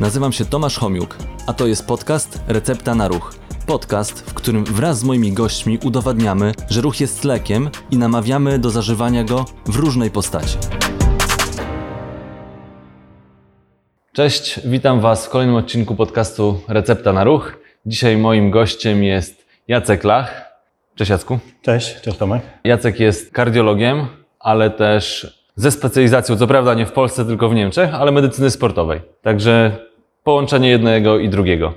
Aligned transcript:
Nazywam 0.00 0.32
się 0.32 0.44
Tomasz 0.44 0.78
Homiuk, 0.78 1.16
a 1.46 1.52
to 1.52 1.66
jest 1.66 1.86
podcast 1.86 2.40
Recepta 2.48 2.94
na 2.94 3.08
Ruch. 3.08 3.34
Podcast, 3.66 4.30
w 4.30 4.34
którym 4.34 4.64
wraz 4.64 4.98
z 4.98 5.04
moimi 5.04 5.32
gośćmi 5.32 5.78
udowadniamy, 5.84 6.52
że 6.70 6.80
ruch 6.80 7.00
jest 7.00 7.24
lekiem 7.24 7.70
i 7.90 7.96
namawiamy 7.96 8.58
do 8.58 8.70
zażywania 8.70 9.24
go 9.24 9.44
w 9.66 9.76
różnej 9.76 10.10
postaci. 10.10 10.58
Cześć, 14.12 14.60
witam 14.64 15.00
Was 15.00 15.26
w 15.26 15.28
kolejnym 15.28 15.56
odcinku 15.56 15.94
podcastu 15.94 16.60
Recepta 16.68 17.12
na 17.12 17.24
Ruch. 17.24 17.58
Dzisiaj 17.86 18.16
moim 18.16 18.50
gościem 18.50 19.04
jest 19.04 19.46
Jacek 19.68 20.04
Lach. 20.04 20.44
Cześć 20.94 21.10
Jacku. 21.10 21.38
Cześć, 21.62 22.00
cześć 22.00 22.18
Tomek. 22.18 22.42
Jacek 22.64 23.00
jest 23.00 23.32
kardiologiem, 23.32 24.06
ale 24.40 24.70
też 24.70 25.36
ze 25.56 25.70
specjalizacją, 25.70 26.36
co 26.36 26.46
prawda 26.46 26.74
nie 26.74 26.86
w 26.86 26.92
Polsce, 26.92 27.24
tylko 27.24 27.48
w 27.48 27.54
Niemczech, 27.54 27.94
ale 27.94 28.12
medycyny 28.12 28.50
sportowej. 28.50 29.00
Także 29.22 29.76
połączenie 30.26 30.68
jednego 30.68 31.18
i 31.18 31.28
drugiego. 31.28 31.74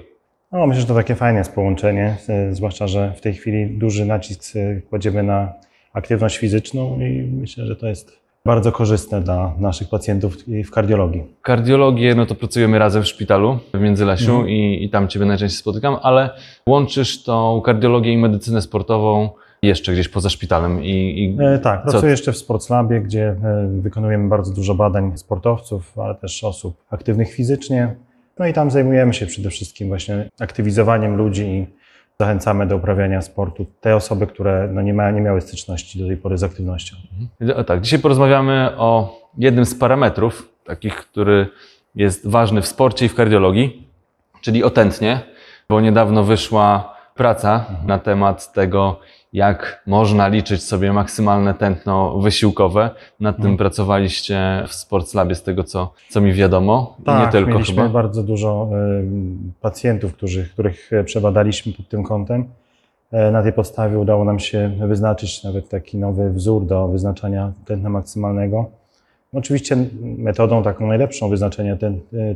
No, 0.52 0.68
myślę, 0.68 0.82
że 0.82 0.88
to 0.88 0.96
takie 0.96 1.16
fajne 1.16 1.40
jest 1.40 1.56
połączenie, 1.56 2.18
e, 2.30 2.56
zwłaszcza, 2.56 2.88
że 2.88 3.14
w 3.18 3.22
tej 3.22 3.34
chwili 3.34 3.78
duży 3.78 4.06
nacisk 4.06 4.56
e, 4.56 4.82
kładziemy 4.82 5.24
na 5.24 5.54
aktywność 5.94 6.38
fizyczną 6.38 7.00
i 7.00 7.32
myślę, 7.42 7.66
że 7.66 7.76
to 7.76 7.88
jest 7.88 8.20
bardzo 8.46 8.72
korzystne 8.72 9.22
dla 9.22 9.54
naszych 9.60 9.90
pacjentów 9.90 10.38
w 10.66 10.72
kardiologii. 10.72 11.24
Kardiologię, 11.42 12.16
no 12.16 12.26
to 12.26 12.36
pracujemy 12.36 12.80
razem 12.80 13.04
w 13.04 13.08
szpitalu 13.08 13.60
w 13.74 13.80
Międzylesiu 13.80 14.46
i, 14.48 14.84
i 14.84 14.90
tam 14.90 15.08
Ciebie 15.08 15.26
najczęściej 15.26 15.60
spotykam, 15.60 15.96
ale 16.02 16.30
łączysz 16.68 17.24
tą 17.24 17.62
kardiologię 17.62 18.14
i 18.14 18.18
medycynę 18.18 18.62
sportową 18.62 19.30
jeszcze 19.62 19.94
gdzieś 19.94 20.10
poza 20.10 20.30
szpitalem 20.30 20.84
i, 20.84 20.90
i 20.90 21.38
E, 21.44 21.60
tak, 21.60 21.86
Co- 21.86 21.92
pracuję 21.92 22.12
jeszcze 22.12 22.32
w 22.32 22.38
Sportslabie, 22.38 23.02
gdzie 23.02 23.28
e, 23.28 23.68
wykonujemy 23.82 24.30
bardzo 24.30 24.54
dużo 24.54 24.76
badań 24.76 25.18
sportowców, 25.18 26.00
ale 26.00 26.16
też 26.16 26.44
osób 26.44 26.84
aktywnych 26.90 27.34
fizycznie. 27.34 27.96
No 28.40 28.48
i 28.48 28.54
tam 28.54 28.72
zajmujemy 28.72 29.14
się 29.14 29.26
przede 29.26 29.50
wszystkim 29.50 29.88
właśnie 29.88 30.30
aktywizowaniem 30.40 31.16
ludzi 31.16 31.44
i 31.44 31.68
zachęcamy 32.20 32.68
do 32.68 32.76
uprawiania 32.76 33.22
sportu. 33.22 33.66
Te 33.82 33.96
osoby, 33.96 34.28
które 34.28 34.70
no 34.74 34.82
nie, 34.82 34.94
ma, 34.94 35.12
nie 35.12 35.22
miały 35.22 35.42
styczności 35.42 36.00
do 36.00 36.08
tej 36.08 36.18
pory 36.18 36.38
z 36.38 36.44
aktywnością. 36.44 36.96
O 37.56 37.64
tak, 37.64 37.82
dzisiaj 37.82 38.00
porozmawiamy 38.00 38.72
o 38.78 39.20
jednym 39.38 39.66
z 39.66 39.76
parametrów, 39.76 40.50
takich, 40.66 40.96
który 40.96 41.48
jest 41.96 42.28
ważny 42.28 42.62
w 42.62 42.68
sporcie 42.68 43.06
i 43.06 43.10
w 43.10 43.16
kardiologii, 43.16 43.88
czyli 44.42 44.64
o 44.64 44.70
tętnie, 44.70 45.20
bo 45.70 45.82
niedawno 45.82 46.24
wyszła 46.24 46.96
praca 47.16 47.66
na 47.86 48.00
temat 48.00 48.54
tego, 48.54 49.00
jak 49.34 49.84
można 49.88 50.28
liczyć 50.28 50.64
sobie 50.64 50.94
maksymalne 50.94 51.54
tętno 51.54 52.18
wysiłkowe. 52.20 52.90
Nad 53.20 53.42
tym 53.42 53.58
pracowaliście 53.58 54.64
w 54.68 54.74
Sportslabie, 54.74 55.36
z 55.36 55.44
tego 55.44 55.64
co, 55.64 55.94
co 56.10 56.22
mi 56.22 56.34
wiadomo. 56.34 56.98
Tak, 57.06 57.26
nie 57.26 57.32
tylko 57.32 57.52
mieliśmy 57.52 57.76
chyba. 57.76 57.90
bardzo 57.90 58.24
dużo 58.24 58.70
y, 59.02 59.04
pacjentów, 59.62 60.14
którzy, 60.14 60.50
których 60.54 60.94
e, 60.94 61.04
przebadaliśmy 61.04 61.74
pod 61.74 61.88
tym 61.90 62.04
kątem. 62.04 62.46
E, 63.12 63.32
Na 63.32 63.44
tej 63.44 63.54
podstawie 63.54 64.00
udało 64.00 64.26
nam 64.26 64.40
się 64.40 64.72
wyznaczyć 64.88 65.44
nawet 65.44 65.70
taki 65.70 65.98
nowy 65.98 66.30
wzór 66.34 66.66
do 66.66 66.88
wyznaczania 66.88 67.52
tętna 67.66 67.90
maksymalnego. 67.90 68.70
Oczywiście 69.34 69.78
metodą 70.02 70.64
taką 70.64 70.88
najlepszą 70.88 71.30
wyznaczenia 71.30 71.78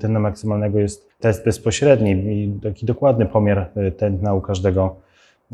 tętna 0.01 0.19
maksymalnego 0.19 0.79
jest 0.79 1.09
test 1.19 1.45
bezpośredni 1.45 2.11
i 2.11 2.59
taki 2.63 2.85
dokładny 2.85 3.25
pomiar 3.25 3.69
tętna 3.97 4.33
u 4.33 4.41
każdego, 4.41 4.95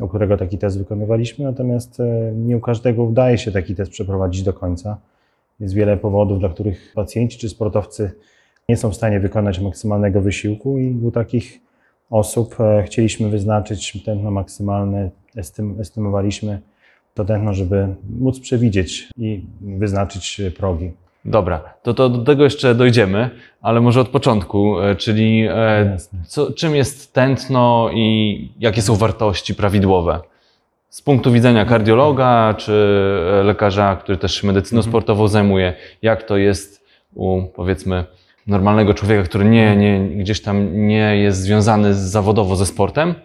u 0.02 0.08
którego 0.08 0.38
taki 0.38 0.58
test 0.58 0.78
wykonywaliśmy, 0.78 1.46
natomiast 1.46 2.00
e, 2.00 2.32
nie 2.36 2.58
u 2.58 2.60
każdego 2.60 3.04
udaje 3.04 3.38
się 3.38 3.52
taki 3.52 3.76
test 3.76 3.92
przeprowadzić 3.92 4.44
do 4.44 4.54
końca. 4.54 4.98
Jest 5.60 5.74
wiele 5.74 5.98
powodów, 5.98 6.40
dla 6.40 6.50
których 6.50 6.92
pacjenci 6.96 7.38
czy 7.38 7.50
sportowcy 7.50 8.12
nie 8.70 8.78
są 8.78 8.90
w 8.90 8.96
stanie 8.96 9.20
wykonać 9.20 9.60
maksymalnego 9.60 10.22
wysiłku 10.22 10.80
i 10.80 11.06
u 11.06 11.12
takich 11.12 11.60
osób 12.10 12.56
e, 12.60 12.84
chcieliśmy 12.84 13.30
wyznaczyć 13.30 14.04
tętno 14.06 14.32
maksymalne, 14.32 15.10
estym, 15.36 15.82
estymowaliśmy 15.82 16.62
to 17.14 17.26
tętno, 17.26 17.54
żeby 17.54 17.88
móc 18.20 18.40
przewidzieć 18.40 19.10
i 19.18 19.46
wyznaczyć 19.62 20.42
progi. 20.58 20.92
Dobra, 21.30 21.60
to, 21.84 21.94
to 21.94 22.10
do 22.10 22.24
tego 22.24 22.44
jeszcze 22.44 22.76
dojdziemy, 22.76 23.30
ale 23.62 23.82
może 23.82 24.02
od 24.02 24.10
początku, 24.10 24.80
e, 24.82 24.96
czyli 24.96 25.48
e, 25.50 25.90
Jasne. 25.92 26.20
co, 26.28 26.52
czym 26.54 26.76
jest 26.76 27.14
tętno 27.14 27.90
i 27.94 28.50
jakie 28.60 28.82
są 28.82 28.96
wartości 28.96 29.56
prawidłowe? 29.56 30.20
Z 30.90 31.02
punktu 31.02 31.32
widzenia 31.32 31.66
kardiologa 31.66 32.54
czy 32.58 32.74
e, 33.40 33.44
lekarza, 33.44 33.96
który 33.96 34.18
też 34.18 34.44
medycyną 34.44 34.82
sportową 34.82 35.28
zajmuje, 35.28 35.74
jak 36.02 36.24
to 36.24 36.38
jest 36.38 36.86
u 37.16 37.44
powiedzmy 37.56 38.06
normalnego 38.48 38.94
człowieka, 38.94 39.24
który 39.24 39.46
nie, 39.46 39.76
nie, 39.76 40.00
gdzieś 40.10 40.42
tam 40.42 40.88
nie 40.88 41.18
jest 41.18 41.42
związany 41.42 41.94
zawodowo 41.94 42.56
ze 42.56 42.66
sportem, 42.66 43.16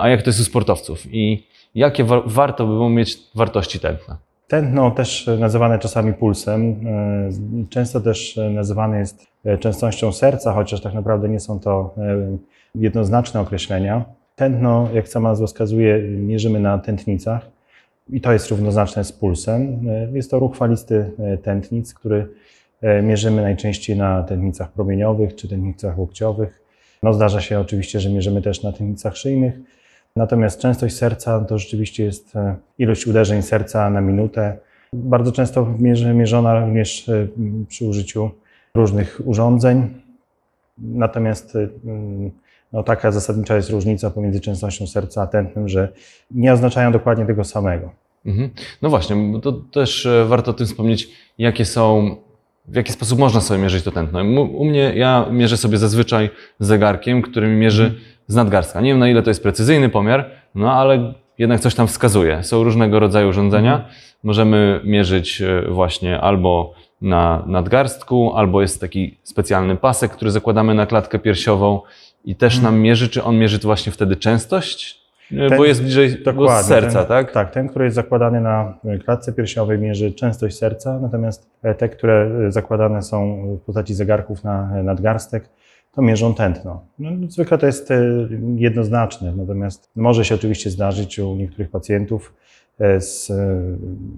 a 0.00 0.08
jak 0.08 0.22
to 0.22 0.28
jest 0.30 0.40
u 0.40 0.44
sportowców 0.44 1.14
i 1.14 1.46
jakie 1.74 2.04
wa- 2.04 2.22
warto 2.26 2.66
by 2.66 2.72
było 2.72 2.90
mieć 2.90 3.18
wartości 3.34 3.80
tętna? 3.80 4.16
Tętno 4.52 4.90
też 4.90 5.30
nazywane 5.38 5.78
czasami 5.78 6.12
pulsem, 6.12 6.76
e, 6.86 7.30
często 7.70 8.00
też 8.00 8.40
nazywane 8.54 8.98
jest 8.98 9.26
e, 9.44 9.58
częstością 9.58 10.12
serca, 10.12 10.52
chociaż 10.52 10.80
tak 10.80 10.94
naprawdę 10.94 11.28
nie 11.28 11.40
są 11.40 11.60
to 11.60 11.94
e, 11.98 12.36
jednoznaczne 12.74 13.40
określenia. 13.40 14.04
Tętno, 14.36 14.88
jak 14.94 15.08
sama 15.08 15.28
nazwa 15.28 15.46
wskazuje, 15.46 15.98
mierzymy 16.02 16.60
na 16.60 16.78
tętnicach 16.78 17.50
i 18.10 18.20
to 18.20 18.32
jest 18.32 18.50
równoznaczne 18.50 19.04
z 19.04 19.12
pulsem. 19.12 19.88
E, 19.88 20.10
Jest 20.12 20.30
to 20.30 20.38
ruch 20.38 20.56
falisty 20.56 21.10
e, 21.18 21.38
tętnic, 21.38 21.94
który 21.94 22.28
e, 22.82 23.02
mierzymy 23.02 23.42
najczęściej 23.42 23.96
na 23.96 24.22
tętnicach 24.22 24.72
promieniowych 24.72 25.34
czy 25.34 25.48
tętnicach 25.48 25.98
łokciowych. 25.98 26.62
No, 27.02 27.14
zdarza 27.14 27.40
się 27.40 27.60
oczywiście, 27.60 28.00
że 28.00 28.10
mierzymy 28.10 28.42
też 28.42 28.62
na 28.62 28.72
tętnicach 28.72 29.16
szyjnych. 29.16 29.54
Natomiast 30.16 30.60
częstość 30.60 30.96
serca 30.96 31.40
to 31.40 31.58
rzeczywiście 31.58 32.04
jest 32.04 32.36
e, 32.36 32.56
ilość 32.78 33.06
uderzeń 33.06 33.42
serca 33.42 33.90
na 33.90 34.00
minutę. 34.00 34.58
Bardzo 34.92 35.32
często 35.32 35.74
mierzona 36.14 36.60
również 36.60 37.08
e, 37.08 37.28
przy 37.68 37.84
użyciu 37.84 38.30
różnych 38.74 39.20
urządzeń. 39.24 39.94
Natomiast 40.78 41.56
e, 41.56 41.68
mm, 41.84 42.30
no, 42.72 42.82
taka 42.82 43.12
zasadnicza 43.12 43.56
jest 43.56 43.70
różnica 43.70 44.10
pomiędzy 44.10 44.40
częstością 44.40 44.86
serca 44.86 45.22
a 45.22 45.26
tętnem, 45.26 45.68
że 45.68 45.92
nie 46.30 46.52
oznaczają 46.52 46.92
dokładnie 46.92 47.26
tego 47.26 47.44
samego. 47.44 47.90
Mhm. 48.26 48.50
No 48.82 48.90
właśnie, 48.90 49.40
to 49.42 49.52
też 49.52 50.08
warto 50.26 50.50
o 50.50 50.54
tym 50.54 50.66
wspomnieć, 50.66 51.08
jakie 51.38 51.64
są, 51.64 52.16
w 52.68 52.74
jaki 52.74 52.92
sposób 52.92 53.18
można 53.18 53.40
sobie 53.40 53.62
mierzyć 53.62 53.84
to 53.84 53.90
tętno. 53.90 54.42
U 54.42 54.64
mnie, 54.64 54.92
ja 54.94 55.26
mierzę 55.30 55.56
sobie 55.56 55.78
zazwyczaj 55.78 56.30
zegarkiem, 56.58 57.22
który 57.22 57.48
mi 57.48 57.56
mierzy 57.56 57.94
z 58.32 58.34
nadgarstka. 58.34 58.80
Nie 58.80 58.90
wiem 58.90 58.98
na 58.98 59.08
ile 59.08 59.22
to 59.22 59.30
jest 59.30 59.42
precyzyjny 59.42 59.88
pomiar, 59.88 60.30
no 60.54 60.72
ale 60.72 61.12
jednak 61.38 61.60
coś 61.60 61.74
tam 61.74 61.86
wskazuje. 61.86 62.42
Są 62.42 62.64
różnego 62.64 63.00
rodzaju 63.00 63.28
urządzenia. 63.28 63.88
Możemy 64.22 64.80
mierzyć 64.84 65.42
e, 65.42 65.62
właśnie 65.70 66.20
albo 66.20 66.74
na 67.00 67.44
nadgarstku, 67.46 68.32
albo 68.34 68.62
jest 68.62 68.80
taki 68.80 69.18
specjalny 69.22 69.76
pasek, 69.76 70.10
który 70.10 70.30
zakładamy 70.30 70.74
na 70.74 70.86
klatkę 70.86 71.18
piersiową 71.18 71.80
i 72.24 72.36
też 72.36 72.60
nam 72.60 72.80
mierzy, 72.80 73.08
czy 73.08 73.22
on 73.22 73.38
mierzy 73.38 73.58
właśnie 73.58 73.92
wtedy 73.92 74.16
częstość? 74.16 75.02
E, 75.32 75.48
bo 75.50 75.56
Ten- 75.56 75.64
jest 75.64 75.82
bliżej 75.82 76.22
do 76.24 76.62
serca, 76.62 76.98
ten, 76.98 77.08
tak? 77.08 77.32
Tak, 77.32 77.50
ten, 77.50 77.68
który 77.68 77.84
jest 77.84 77.94
zakładany 77.94 78.40
na 78.40 78.74
klatce 79.04 79.32
piersiowej 79.32 79.78
mierzy 79.78 80.12
częstość 80.12 80.58
serca, 80.58 80.98
natomiast 80.98 81.50
te, 81.78 81.88
które 81.88 82.30
zakładane 82.48 83.02
są 83.02 83.46
w 83.62 83.64
postaci 83.66 83.94
zegarków 83.94 84.44
na 84.44 84.82
nadgarstek, 84.82 85.48
to 85.92 86.02
mierzą 86.02 86.34
tętno. 86.34 86.84
No, 86.98 87.10
zwykle 87.28 87.58
to 87.58 87.66
jest 87.66 87.90
e, 87.90 88.04
jednoznaczne, 88.56 89.36
natomiast 89.36 89.90
może 89.96 90.24
się 90.24 90.34
oczywiście 90.34 90.70
zdarzyć 90.70 91.18
u 91.18 91.36
niektórych 91.36 91.70
pacjentów 91.70 92.34
e, 92.80 93.00
z 93.00 93.30
e, 93.30 93.62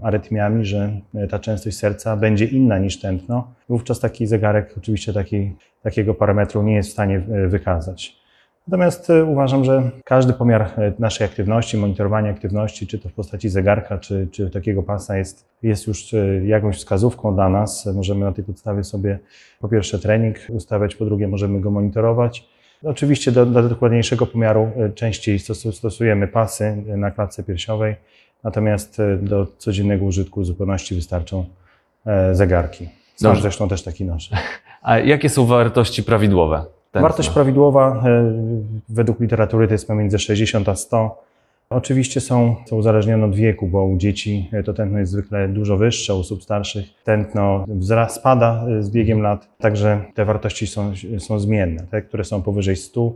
arytmiami, 0.03 0.65
że 0.65 1.01
ta 1.31 1.39
częstość 1.39 1.77
serca 1.77 2.17
będzie 2.17 2.45
inna 2.45 2.79
niż 2.79 3.01
tętno. 3.01 3.55
Wówczas 3.69 4.01
taki 4.01 4.27
zegarek 4.27 4.75
oczywiście 4.79 5.13
taki, 5.13 5.53
takiego 5.83 6.15
parametru 6.15 6.63
nie 6.63 6.75
jest 6.75 6.89
w 6.89 6.93
stanie 6.93 7.21
wykazać. 7.49 8.24
Natomiast 8.69 9.11
e, 9.11 9.25
uważam, 9.25 9.65
że 9.65 9.91
każdy 10.05 10.33
pomiar 10.33 10.63
e, 10.63 10.93
naszej 10.99 11.27
aktywności, 11.27 11.77
monitorowanie 11.77 12.31
aktywności, 12.31 12.87
czy 12.87 12.99
to 12.99 13.09
w 13.09 13.13
postaci 13.13 13.49
zegarka, 13.49 13.99
czy, 13.99 14.29
czy 14.33 14.51
takiego 14.51 14.83
pasa 14.83 15.17
jest, 15.17 15.49
jest 15.63 15.87
już 15.87 16.15
e, 16.15 16.47
jakąś 16.47 16.77
wskazówką 16.77 17.35
dla 17.35 17.49
nas. 17.49 17.87
Możemy 17.95 18.25
na 18.25 18.33
tej 18.33 18.45
podstawie 18.45 18.85
sobie 18.85 19.19
po 19.61 19.69
pierwsze 19.69 19.99
trening 19.99 20.37
ustawiać, 20.49 20.95
po 20.95 21.05
drugie 21.05 21.29
możemy 21.29 21.61
go 21.61 21.71
monitorować. 21.71 22.49
Oczywiście 22.85 23.33
do, 23.33 23.47
do 23.47 23.69
dokładniejszego 23.69 24.27
pomiaru 24.27 24.71
częściej 24.95 25.39
stosu- 25.39 25.73
stosujemy 25.73 26.29
pasy 26.29 26.83
na 26.87 27.11
klatce 27.11 27.43
piersiowej, 27.43 27.97
natomiast 28.45 28.99
do 29.21 29.47
codziennego 29.59 30.05
użytku 30.05 30.41
w 30.41 30.47
zupełności 30.47 30.95
wystarczą 30.95 31.45
zegarki. 32.33 32.89
Dobrze. 33.21 33.43
zresztą 33.43 33.69
też 33.69 33.83
taki 33.83 34.05
noszę. 34.05 34.37
A 34.83 34.99
jakie 34.99 35.29
są 35.29 35.47
wartości 35.47 36.03
prawidłowe? 36.03 36.65
Tętna? 36.95 37.09
Wartość 37.09 37.31
prawidłowa 37.31 38.03
e, 38.07 38.33
według 38.89 39.21
literatury 39.21 39.67
to 39.69 39.75
jest 39.75 39.87
pomiędzy 39.87 40.19
60 40.19 40.69
a 40.69 40.75
100. 40.75 41.23
Oczywiście 41.71 42.21
są, 42.21 42.57
są 42.67 42.77
uzależnione 42.77 43.25
od 43.25 43.35
wieku, 43.35 43.67
bo 43.67 43.85
u 43.85 43.97
dzieci 43.97 44.49
e, 44.53 44.63
to 44.63 44.75
tętno 44.75 44.99
jest 44.99 45.13
zwykle 45.13 45.49
dużo 45.49 45.77
wyższe, 45.77 46.15
u 46.15 46.19
osób 46.19 46.43
starszych 46.43 46.85
tętno 47.05 47.65
wzra- 47.69 48.09
spada 48.09 48.65
e, 48.79 48.83
z 48.83 48.91
biegiem 48.91 49.21
lat, 49.23 49.49
także 49.59 50.01
te 50.15 50.25
wartości 50.25 50.67
są, 50.67 50.93
są 51.19 51.39
zmienne. 51.39 51.87
Te, 51.91 52.03
które 52.03 52.25
są 52.25 52.43
powyżej 52.43 52.77
100 52.77 53.13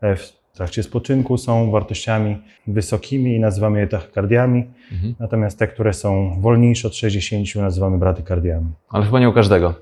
e, 0.00 0.16
w 0.16 0.32
trakcie 0.54 0.82
spoczynku 0.82 1.36
są 1.38 1.70
wartościami 1.70 2.38
wysokimi 2.66 3.34
i 3.36 3.40
nazywamy 3.40 3.80
je 3.80 3.86
tachykardiami, 3.86 4.64
Mhm. 4.92 5.14
natomiast 5.20 5.58
te, 5.58 5.66
które 5.66 5.92
są 5.92 6.36
wolniejsze 6.40 6.88
od 6.88 6.94
60 6.94 7.54
nazywamy 7.56 7.98
bradykardiami. 7.98 8.66
Ale 8.88 9.04
chyba 9.04 9.20
nie 9.20 9.28
u 9.28 9.32
każdego. 9.32 9.74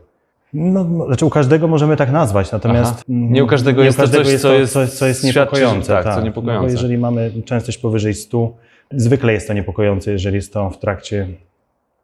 No, 0.55 0.85
no, 0.85 1.07
znaczy 1.07 1.27
u 1.27 1.31
każdego 1.31 1.69
możemy 1.69 1.97
tak 1.97 2.13
nazwać, 2.13 2.53
natomiast 2.53 2.93
Aha. 2.95 3.03
Nie 3.09 3.45
u 3.45 3.47
każdego 3.47 3.83
jest 3.85 3.99
to 3.99 4.09
coś, 4.09 4.41
co 4.41 4.53
jest- 4.53 4.73
co, 4.73 4.87
co 4.87 5.07
jest 5.07 5.21
świadczy, 5.21 5.39
niepokojące. 5.61 6.03
tak, 6.03 6.15
co 6.15 6.21
niepokojące. 6.21 6.63
No, 6.63 6.67
bo 6.69 6.73
jeżeli 6.73 6.99
mamy 6.99 7.33
częstość 7.45 7.79
powyżej 7.79 8.15
100, 8.15 8.55
zwykle 8.93 9.33
jest 9.33 9.47
to 9.49 9.53
niepokojące, 9.53 10.13
jeżeli 10.13 10.37
jest 10.37 10.53
to 10.53 10.71
w 10.71 10.79
trakcie 10.79 11.29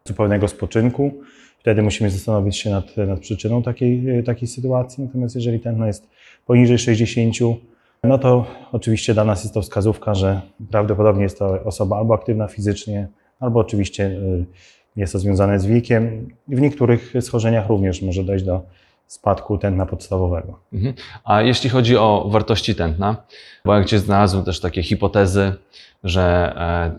zupełnego 0.05 0.49
spoczynku. 0.49 1.15
Wtedy 1.59 1.83
musimy 1.83 2.11
zastanowić 2.11 2.57
się 2.57 2.71
nad, 2.71 2.97
nad 2.97 3.21
przyczyną 3.21 3.63
takiej, 3.63 4.25
takiej 4.25 4.49
sytuacji. 4.49 5.05
Natomiast 5.05 5.35
jeżeli 5.35 5.61
tętno 5.61 5.87
jest 5.87 6.09
poniżej 6.47 6.79
60, 6.79 7.37
no 8.05 8.19
to 8.19 8.47
oczywiście 8.73 9.15
dla 9.15 9.25
nas 9.25 9.45
jest 9.45 9.55
to 9.55 9.63
wskazówka, 9.63 10.15
że 10.15 10.41
prawdopodobnie 10.71 11.23
jest 11.23 11.39
to 11.39 11.63
osoba 11.65 11.97
albo 11.99 12.15
aktywna 12.15 12.49
fizycznie, 12.49 13.09
albo 13.41 13.61
oczywiście 13.61 14.05
y, 14.07 14.45
jest 14.97 15.13
to 15.13 15.19
związane 15.19 15.61
z 15.61 15.67
wiekiem. 15.67 16.29
W 16.49 16.61
niektórych 16.61 17.13
schorzeniach 17.21 17.69
również 17.69 18.03
może 18.03 18.25
dojść 18.25 18.45
do 18.45 18.63
spadku 19.07 19.59
tętna 19.59 19.87
podstawowego. 19.87 20.59
Mhm. 20.73 20.95
A 21.25 21.43
jeśli 21.43 21.71
chodzi 21.71 21.97
o 21.97 22.27
wartości 22.31 22.75
tętna, 22.75 23.17
bo 23.65 23.75
jak 23.75 23.85
gdzieś 23.85 24.01
znalazłem 24.01 24.45
też 24.45 24.61
takie 24.61 24.83
hipotezy, 24.83 25.53
że 26.05 26.53
e, 26.57 26.99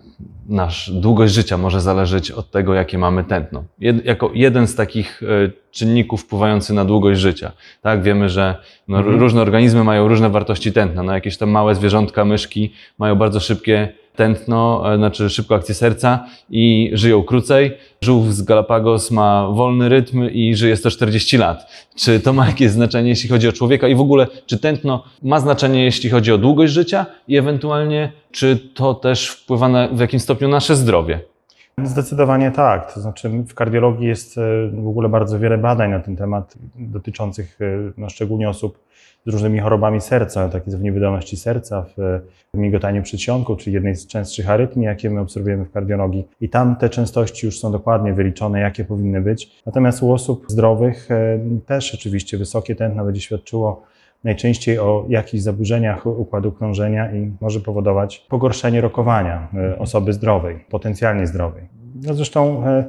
nasz 0.49 0.91
długość 0.91 1.33
życia 1.33 1.57
może 1.57 1.81
zależeć 1.81 2.31
od 2.31 2.51
tego, 2.51 2.73
jakie 2.73 2.97
mamy 2.97 3.23
tętno. 3.23 3.63
Jed, 3.79 4.05
jako 4.05 4.31
jeden 4.33 4.67
z 4.67 4.75
takich 4.75 5.23
e, 5.23 5.51
czynników 5.71 6.21
wpływający 6.21 6.73
na 6.73 6.85
długość 6.85 7.19
życia. 7.19 7.51
Tak, 7.81 8.03
wiemy, 8.03 8.29
że 8.29 8.55
no, 8.87 8.97
Mhm. 8.97 9.19
różne 9.19 9.41
organizmy 9.41 9.83
mają 9.83 10.07
różne 10.07 10.29
wartości 10.29 10.73
tętna. 10.73 11.03
No, 11.03 11.13
jakieś 11.13 11.37
tam 11.37 11.49
małe 11.49 11.75
zwierzątka, 11.75 12.25
myszki 12.25 12.73
mają 12.97 13.15
bardzo 13.15 13.39
szybkie 13.39 13.93
tętno, 14.15 14.93
e, 14.93 14.97
znaczy 14.97 15.29
szybko 15.29 15.55
akcję 15.55 15.75
serca 15.75 16.25
i 16.49 16.91
żyją 16.93 17.23
krócej. 17.23 17.77
Żółw 18.01 18.33
z 18.33 18.41
Galapagos 18.41 19.11
ma 19.11 19.47
wolny 19.51 19.89
rytm 19.89 20.29
i 20.29 20.55
żyje 20.55 20.75
140 20.75 21.37
lat. 21.37 21.71
Czy 21.95 22.19
to 22.19 22.33
ma 22.33 22.47
jakieś 22.47 22.71
znaczenie, 22.71 23.09
jeśli 23.09 23.29
chodzi 23.29 23.47
o 23.47 23.51
człowieka 23.51 23.87
i 23.87 23.95
w 23.95 24.01
ogóle, 24.01 24.27
czy 24.45 24.57
tętno 24.57 25.03
ma 25.23 25.39
znaczenie, 25.39 25.83
jeśli 25.83 26.09
chodzi 26.09 26.31
o 26.31 26.37
długość 26.37 26.73
życia 26.73 27.05
i 27.27 27.37
ewentualnie, 27.37 28.11
czy 28.31 28.57
to 28.73 28.93
też 28.93 29.27
wpływa 29.27 29.69
na, 29.69 29.87
w 29.87 29.99
jakimś 29.99 30.23
stopniu 30.23 30.47
na 30.47 30.55
nasze 30.55 30.75
zdrowie? 30.75 31.34
Zdecydowanie 31.83 32.51
tak. 32.51 32.93
To 32.93 33.01
znaczy 33.01 33.29
w 33.29 33.53
kardiologii 33.53 34.07
jest 34.07 34.37
e, 34.37 34.41
w 34.67 34.87
ogóle 34.87 35.09
bardzo 35.09 35.39
wiele 35.39 35.57
badań 35.57 35.91
na 35.91 35.99
ten 35.99 36.15
temat 36.15 36.55
dotyczących 36.75 37.61
e, 37.61 37.65
no, 37.97 38.09
szczególnie 38.09 38.49
osób 38.49 38.79
z 39.25 39.29
różnymi 39.31 39.59
chorobami 39.59 40.01
serca, 40.01 40.49
takie 40.49 40.71
w 40.71 40.81
niewydolności 40.81 41.37
serca, 41.37 41.85
w, 41.97 42.19
migotaniu 42.53 43.03
przedsionku, 43.03 43.55
czyli 43.55 43.73
jednej 43.73 43.95
z 43.95 44.07
częstszych 44.07 44.49
arytmii, 44.49 44.85
jakie 44.85 45.09
my 45.09 45.19
obserwujemy 45.21 45.65
w 45.65 45.71
kardiologii. 45.71 46.27
I 46.41 46.49
tam 46.49 46.75
te 46.75 46.89
częstości 46.89 47.45
już 47.45 47.59
są 47.59 47.71
dokładnie 47.71 48.13
wyliczone, 48.13 48.59
jakie 48.59 48.85
powinny 48.85 49.21
być. 49.21 49.61
Natomiast 49.65 50.03
u 50.03 50.11
osób 50.11 50.45
zdrowych 50.47 51.11
e, 51.11 51.39
też 51.65 51.95
oczywiście 51.95 52.37
wysokie 52.37 52.75
tętno 52.75 53.05
będzie 53.05 53.21
świadczyło 53.21 53.83
najczęściej 54.25 54.79
o 54.79 55.05
jakichś 55.09 55.43
zaburzeniach 55.43 56.05
układu 56.05 56.51
krążenia 56.51 57.15
i 57.15 57.31
może 57.41 57.59
powodować 57.59 58.25
pogorszenie 58.29 58.81
rokowania 58.81 59.47
e, 59.53 59.79
osoby 59.79 60.13
zdrowej, 60.13 60.59
potencjalnie 60.69 61.27
zdrowej. 61.27 61.63
No 61.95 62.13
zresztą, 62.13 62.67
e, 62.67 62.85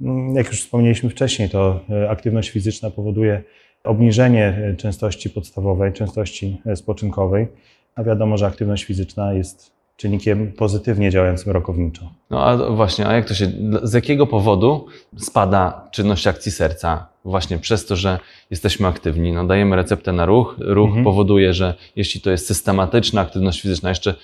mm, 0.00 0.34
jak 0.34 0.46
już 0.46 0.62
wspomnieliśmy 0.62 1.10
wcześniej, 1.10 1.48
to 1.48 1.80
e, 1.90 2.10
aktywność 2.10 2.50
fizyczna 2.50 2.90
powoduje 2.90 3.42
obniżenie 3.84 4.74
częstości 4.78 5.30
podstawowej, 5.30 5.92
częstości 5.92 6.62
spoczynkowej, 6.74 7.48
a 7.94 8.02
wiadomo, 8.02 8.36
że 8.36 8.46
aktywność 8.46 8.84
fizyczna 8.84 9.32
jest 9.32 9.79
czynnikiem 10.00 10.52
pozytywnie 10.52 11.10
działającym 11.10 11.52
rokowniczo. 11.52 12.10
No 12.30 12.44
a 12.44 12.56
właśnie, 12.56 13.06
a 13.06 13.12
jak 13.12 13.28
to 13.28 13.34
się, 13.34 13.52
z 13.82 13.92
jakiego 13.92 14.26
powodu 14.26 14.86
spada 15.16 15.88
czynność 15.92 16.26
akcji 16.26 16.52
serca? 16.52 17.06
Właśnie 17.24 17.58
przez 17.58 17.86
to, 17.86 17.96
że 17.96 18.18
jesteśmy 18.50 18.86
aktywni. 18.88 19.32
No, 19.32 19.46
dajemy 19.46 19.76
receptę 19.76 20.12
na 20.12 20.24
ruch. 20.26 20.56
Ruch 20.58 20.86
Mhm. 20.88 21.04
powoduje, 21.04 21.54
że 21.54 21.74
jeśli 21.96 22.20
to 22.20 22.30
jest 22.30 22.46
systematyczna 22.46 23.20
aktywność 23.20 23.60
fizyczna, 23.62 23.88
jeszcze 23.88 24.14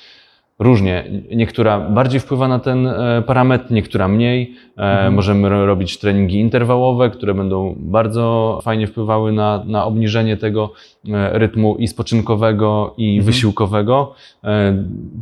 różnie, 0.58 1.04
niektóra 1.34 1.80
bardziej 1.80 2.20
wpływa 2.20 2.48
na 2.48 2.58
ten 2.58 2.86
e, 2.86 3.22
parametr, 3.26 3.70
niektóra 3.70 4.08
mniej. 4.08 4.54
E, 4.78 4.82
Mhm. 4.82 5.14
Możemy 5.14 5.48
ro- 5.48 5.66
robić 5.66 5.98
treningi 5.98 6.38
interwałowe, 6.40 7.10
które 7.10 7.34
będą 7.34 7.74
bardzo 7.78 8.58
fajnie 8.62 8.86
wpływały 8.86 9.32
na, 9.32 9.62
na 9.66 9.84
obniżenie 9.84 10.36
tego 10.36 10.72
e, 11.08 11.38
rytmu 11.38 11.76
i 11.78 11.88
spoczynkowego, 11.88 12.94
i 12.96 13.08
Mhm. 13.10 13.26
wysiłkowego. 13.26 14.14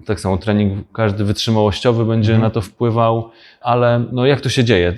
Tak 0.07 0.21
samo 0.21 0.37
trening 0.39 0.85
każdy 0.93 1.25
wytrzymałościowy 1.25 2.05
będzie 2.05 2.33
Mhm. 2.33 2.43
na 2.43 2.51
to 2.51 2.61
wpływał, 2.61 3.29
ale 3.61 4.05
no 4.13 4.27
jak 4.27 4.41
to 4.41 4.49
się 4.49 4.65
dzieje? 4.65 4.95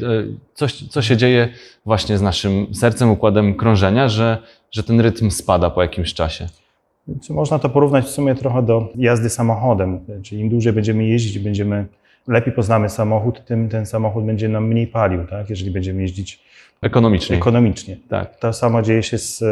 Coś, 0.55 0.73
co 0.89 1.03
się 1.03 1.17
dzieje 1.17 1.49
właśnie 1.87 2.19
z 2.19 2.23
naszym 2.23 2.75
sercem, 2.75 3.11
układem 3.11 3.55
krążenia, 3.55 4.09
że, 4.09 4.39
że 4.73 4.83
ten 4.83 5.01
rytm 5.01 5.31
spada 5.31 5.71
po 5.71 5.83
jakimś 5.83 6.15
czasie? 6.15 6.47
Czy 7.23 7.33
można 7.33 7.59
to 7.59 7.69
porównać 7.69 8.05
w 8.05 8.09
sumie 8.09 8.35
trochę 8.35 8.63
do 8.63 8.89
jazdy 8.97 9.31
samochodem? 9.31 10.01
Czyli 10.23 10.41
im 10.41 10.49
dłużej 10.49 10.73
będziemy 10.73 11.05
jeździć, 11.05 11.39
będziemy 11.39 11.87
lepiej 12.29 12.53
poznamy 12.53 12.89
samochód, 12.89 13.45
tym 13.45 13.69
ten 13.69 13.87
samochód 13.87 14.25
będzie 14.25 14.49
nam 14.49 14.69
mniej 14.69 14.87
palił, 14.87 15.25
tak? 15.27 15.51
jeżeli 15.51 15.71
będziemy 15.71 16.03
jeździć 16.03 16.41
Ekonomicznie. 16.83 17.37
ekonomicznie. 17.37 17.97
tak. 18.09 18.37
To 18.39 18.53
samo 18.53 18.83
dzieje 18.83 19.03
się 19.03 19.19
z 19.19 19.43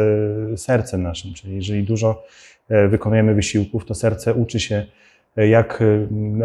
e, 0.53 0.57
sercem 0.57 1.03
naszym, 1.03 1.33
czyli 1.33 1.55
jeżeli 1.55 1.83
dużo 1.83 2.23
e, 2.69 2.87
wykonujemy 2.87 3.33
wysiłków, 3.33 3.85
to 3.85 3.95
serce 3.95 4.33
uczy 4.33 4.59
się, 4.59 4.85
e, 5.37 5.47
jak 5.47 5.83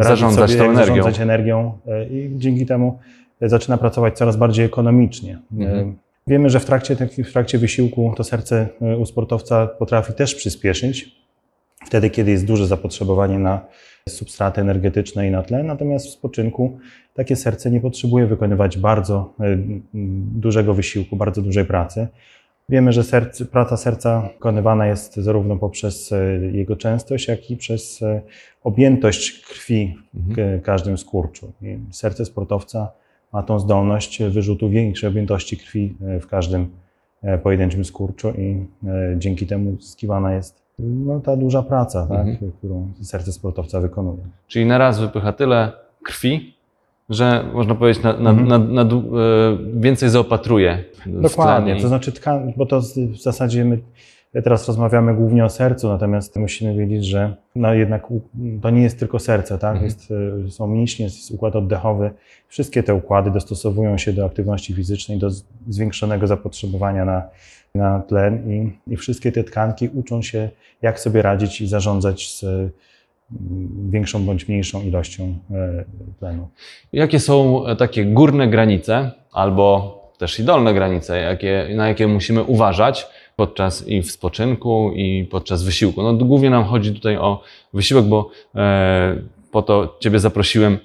Zarządzać 0.01 0.51
sobie, 0.51 0.59
tą 0.59 0.65
jak 0.65 0.73
energią. 0.75 0.95
zarządzać 0.95 1.21
energią 1.21 1.73
i 2.11 2.31
dzięki 2.37 2.67
temu 2.67 2.99
zaczyna 3.41 3.79
pracować 3.79 4.17
coraz 4.19 4.37
bardziej 4.37 4.65
ekonomicznie. 4.67 5.39
Mhm. 5.53 5.97
Wiemy, 6.27 6.51
że 6.51 6.61
w 6.61 6.65
trakcie, 6.65 6.97
w 7.25 7.33
trakcie 7.33 7.59
wysiłku 7.59 8.13
to 8.17 8.25
serce 8.25 8.69
e, 8.83 8.97
u 8.99 9.07
sportowca 9.07 9.67
potrafi 9.67 10.13
też 10.13 10.35
przyspieszyć, 10.35 11.17
wtedy 11.87 12.11
kiedy 12.11 12.31
jest 12.31 12.45
duże 12.47 12.67
zapotrzebowanie 12.67 13.39
na 13.39 13.67
substraty 14.09 14.61
energetyczne 14.61 15.29
i 15.29 15.31
na 15.31 15.43
tlen, 15.43 15.67
natomiast 15.67 16.07
w 16.07 16.11
spoczynku 16.11 16.79
takie 17.15 17.37
serce 17.37 17.71
nie 17.71 17.81
potrzebuje 17.81 18.27
wykonywać 18.27 18.79
bardzo 18.79 19.35
m, 19.41 19.83
dużego 20.35 20.75
wysiłku, 20.75 21.17
bardzo 21.17 21.43
dużej 21.43 21.65
pracy. 21.65 22.09
Wiemy, 22.69 22.93
że 22.93 23.05
serce, 23.05 23.45
praca 23.45 23.77
serca 23.77 24.21
wykonywana 24.33 24.87
jest 24.87 25.17
zarówno 25.17 25.57
poprzez 25.57 26.13
e, 26.13 26.17
jego 26.53 26.77
częstość, 26.77 27.29
jak 27.29 27.51
i 27.51 27.57
przez 27.57 28.01
objętość 28.65 29.41
krwi 29.49 29.97
w 30.15 30.31
Mhm. 30.31 30.59
k- 30.61 30.65
każdym 30.65 30.99
skurczu. 30.99 31.53
I 31.63 31.79
serce 31.91 32.25
sportowca 32.25 32.93
ma 33.33 33.43
tą 33.43 33.59
zdolność 33.59 34.23
wyrzutu 34.23 34.69
większej 34.71 35.09
objętości 35.09 35.57
krwi 35.57 35.95
e, 36.07 36.21
w 36.21 36.27
każdym 36.27 36.69
e, 37.23 37.39
pojedynczym 37.39 37.85
skurczu 37.85 38.31
i 38.31 38.65
e, 38.87 39.15
dzięki 39.19 39.47
temu 39.47 39.71
uzyskiwana 39.71 40.35
jest 40.35 40.61
no, 40.79 41.21
ta 41.21 41.37
duża 41.37 41.63
praca, 41.63 42.07
tak, 42.07 42.27
Mhm. 42.27 42.53
którą 42.59 42.89
serce 43.03 43.33
sportowca 43.33 43.81
wykonuje. 43.81 44.19
Czyli 44.49 44.67
na 44.67 44.79
raz 44.79 45.01
wypycha 45.01 45.33
tyle 45.33 45.73
krwi, 46.03 46.55
że 47.11 47.45
można 47.55 47.75
powiedzieć, 47.75 48.03
na, 48.03 48.13
na, 48.13 48.31
Mhm. 48.31 48.75
na, 48.75 48.85
więcej 49.75 50.09
zaopatruje. 50.09 50.85
Dokładnie, 51.07 51.81
to 51.81 51.89
znaczy 51.89 52.13
tkan, 52.13 52.53
bo 52.57 52.67
to 52.67 52.81
w 52.81 53.23
zasadzie 53.23 53.65
my 53.65 53.79
teraz 54.33 54.69
rozmawiamy 54.69 55.15
głównie 55.15 55.45
o 55.45 55.49
sercu, 55.49 55.89
natomiast 55.89 56.37
musimy 56.37 56.75
wiedzieć, 56.75 57.07
że 57.07 57.37
no 57.55 57.75
jednak 57.75 58.07
to 58.63 58.71
nie 58.71 58.83
jest 58.83 58.99
tylko 58.99 59.19
serce, 59.19 59.59
tak? 59.59 59.73
Mhm. 59.73 59.85
Jest, 59.85 60.11
y, 60.47 60.51
są 60.51 60.67
mięśnie, 60.67 61.05
jest 61.05 61.31
układ 61.31 61.57
oddechowy. 61.57 62.11
Wszystkie 62.49 62.83
te 62.83 62.95
układy 62.95 63.31
dostosowują 63.31 63.99
się 63.99 64.13
do 64.13 64.27
aktywności 64.27 64.75
fizycznej, 64.75 65.19
do 65.19 65.31
zwiększonego 65.69 66.27
zapotrzebowania 66.27 67.05
na, 67.05 67.23
na 67.75 68.01
tlen 68.01 68.53
i, 68.53 68.93
i 68.93 68.97
wszystkie 68.97 69.33
te 69.33 69.45
tkanki 69.45 69.89
uczą 69.95 70.23
się, 70.23 70.49
jak 70.83 71.01
sobie 71.01 71.23
radzić 71.23 71.61
i 71.61 71.67
zarządzać 71.67 72.29
z 72.29 72.43
y, 72.43 72.71
większą 73.91 74.25
bądź 74.25 74.49
mniejszą 74.49 74.83
ilością 74.83 75.39
e, 75.51 75.85
tlenu. 76.19 76.49
Jakie 76.93 77.21
są 77.21 77.67
e, 77.67 77.77
takie 77.77 78.05
górne 78.05 78.49
granice, 78.49 79.11
albo 79.33 80.01
też 80.19 80.41
i 80.41 80.45
dolne 80.45 80.75
granice, 80.75 81.21
jakie, 81.21 81.69
na 81.77 81.89
jakie 81.89 82.07
musimy 82.07 82.43
uważać 82.43 83.07
podczas 83.41 83.89
i 83.89 84.03
w 84.03 84.11
spoczynku, 84.11 84.93
i 84.95 85.25
podczas 85.31 85.63
wysiłku? 85.63 86.03
No, 86.03 86.13
głównie 86.13 86.51
nam 86.51 86.65
chodzi 86.65 86.93
tutaj 86.93 87.17
o 87.17 87.43
wysiłek, 87.73 88.05
bo 88.05 88.31
e, 88.55 89.17
po 89.51 89.63
to 89.63 89.97
Ciebie 90.01 90.19
zaprosiłem. 90.19 90.79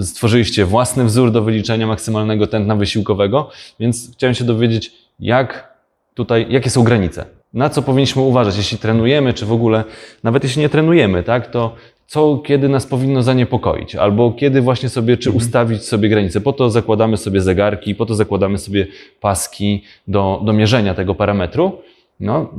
Stworzyliście 0.00 0.64
własny 0.64 1.04
wzór 1.04 1.30
do 1.30 1.42
wyliczenia 1.42 1.86
maksymalnego 1.86 2.46
tętna 2.46 2.76
wysiłkowego, 2.76 3.50
więc 3.80 4.12
chciałem 4.12 4.34
się 4.34 4.44
dowiedzieć, 4.44 4.92
jak 5.20 5.74
tutaj, 6.14 6.46
jakie 6.50 6.70
są 6.70 6.82
granice? 6.82 7.24
Na 7.54 7.70
co 7.70 7.82
powinniśmy 7.82 8.22
uważać, 8.22 8.56
jeśli 8.56 8.78
trenujemy, 8.78 9.34
czy 9.34 9.46
w 9.46 9.52
ogóle, 9.52 9.84
nawet 10.22 10.44
jeśli 10.44 10.62
nie 10.62 10.68
trenujemy, 10.68 11.22
tak, 11.22 11.50
to 11.50 11.74
co 12.06 12.38
kiedy 12.38 12.68
nas 12.68 12.86
powinno 12.86 13.22
zaniepokoić, 13.22 13.94
albo 13.94 14.32
kiedy 14.32 14.60
właśnie 14.60 14.88
sobie, 14.88 15.16
czy 15.16 15.30
ustawić 15.30 15.84
sobie 15.84 16.08
granice. 16.08 16.40
Po 16.40 16.52
to 16.52 16.70
zakładamy 16.70 17.16
sobie 17.16 17.40
zegarki, 17.40 17.94
po 17.94 18.06
to 18.06 18.14
zakładamy 18.14 18.58
sobie 18.58 18.86
paski 19.20 19.82
do, 20.08 20.42
do 20.44 20.52
mierzenia 20.52 20.94
tego 20.94 21.14
parametru. 21.14 21.72
No, 22.20 22.50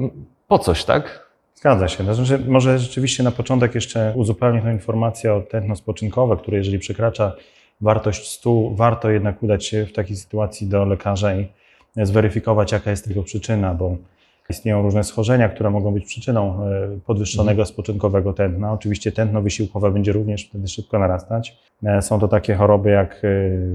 po 0.48 0.60
coś, 0.60 0.84
tak? 0.84 1.28
Zgadza 1.56 1.88
się. 1.88 2.04
No, 2.04 2.14
Znaczy, 2.14 2.40
może 2.48 2.80
rzeczywiście 2.80 3.24
na 3.24 3.32
początek 3.32 3.76
jeszcze 3.76 4.14
uzupełnię 4.16 4.62
tę 4.62 4.74
informację 4.74 5.34
o 5.34 5.42
tętno 5.42 5.76
spoczynkowe, 5.76 6.38
które 6.38 6.58
jeżeli 6.58 6.80
przekracza 6.80 7.36
wartość 7.82 8.32
100, 8.32 8.70
warto 8.76 9.10
jednak 9.10 9.44
udać 9.44 9.66
się 9.66 9.86
w 9.86 9.94
takiej 9.94 10.16
sytuacji 10.16 10.68
do 10.68 10.86
lekarza 10.86 11.36
i 11.36 11.48
zweryfikować, 11.96 12.72
jaka 12.72 12.92
jest 12.92 13.08
tego 13.08 13.24
przyczyna, 13.24 13.74
bo 13.74 13.98
istnieją 14.50 14.82
różne 14.82 15.04
schorzenia, 15.04 15.50
które 15.50 15.70
mogą 15.70 15.94
być 15.94 16.06
przyczyną 16.06 16.66
e, 16.66 17.00
podwyższonego 17.06 17.66
spoczynkowego 17.66 18.34
tętna. 18.34 18.74
Oczywiście 18.74 19.12
tętno 19.12 19.42
wysiłkowe 19.42 19.92
będzie 19.92 20.12
również 20.12 20.46
wtedy 20.46 20.68
szybko 20.68 21.00
narastać. 21.00 21.58
E, 21.84 22.02
Są 22.02 22.20
to 22.20 22.28
takie 22.28 22.56
choroby 22.56 22.90
jak 22.90 23.22
e, 23.24 23.28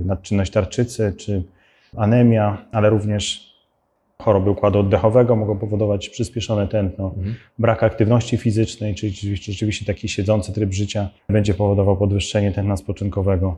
nadczynność 0.05 0.53
tarczycy 0.53 1.15
czy 1.19 1.43
anemia, 1.97 2.65
ale 2.73 2.91
również 2.91 3.52
choroby 4.23 4.51
układu 4.51 4.79
oddechowego 4.79 5.37
mogą 5.37 5.59
powodować 5.59 6.09
przyspieszone 6.09 6.69
tętno. 6.69 7.15
Brak 7.59 7.83
aktywności 7.83 8.37
fizycznej, 8.37 8.95
czyli 8.95 9.13
rzeczywiście- 9.37 9.85
taki 9.87 10.09
siedzący 10.09 10.53
tryb 10.53 10.73
życia 10.73 11.09
będzie 11.29 11.55
powodował 11.55 11.97
podwyższenie 11.97 12.53
tętna 12.53 12.77
spoczynkowego. 12.77 13.57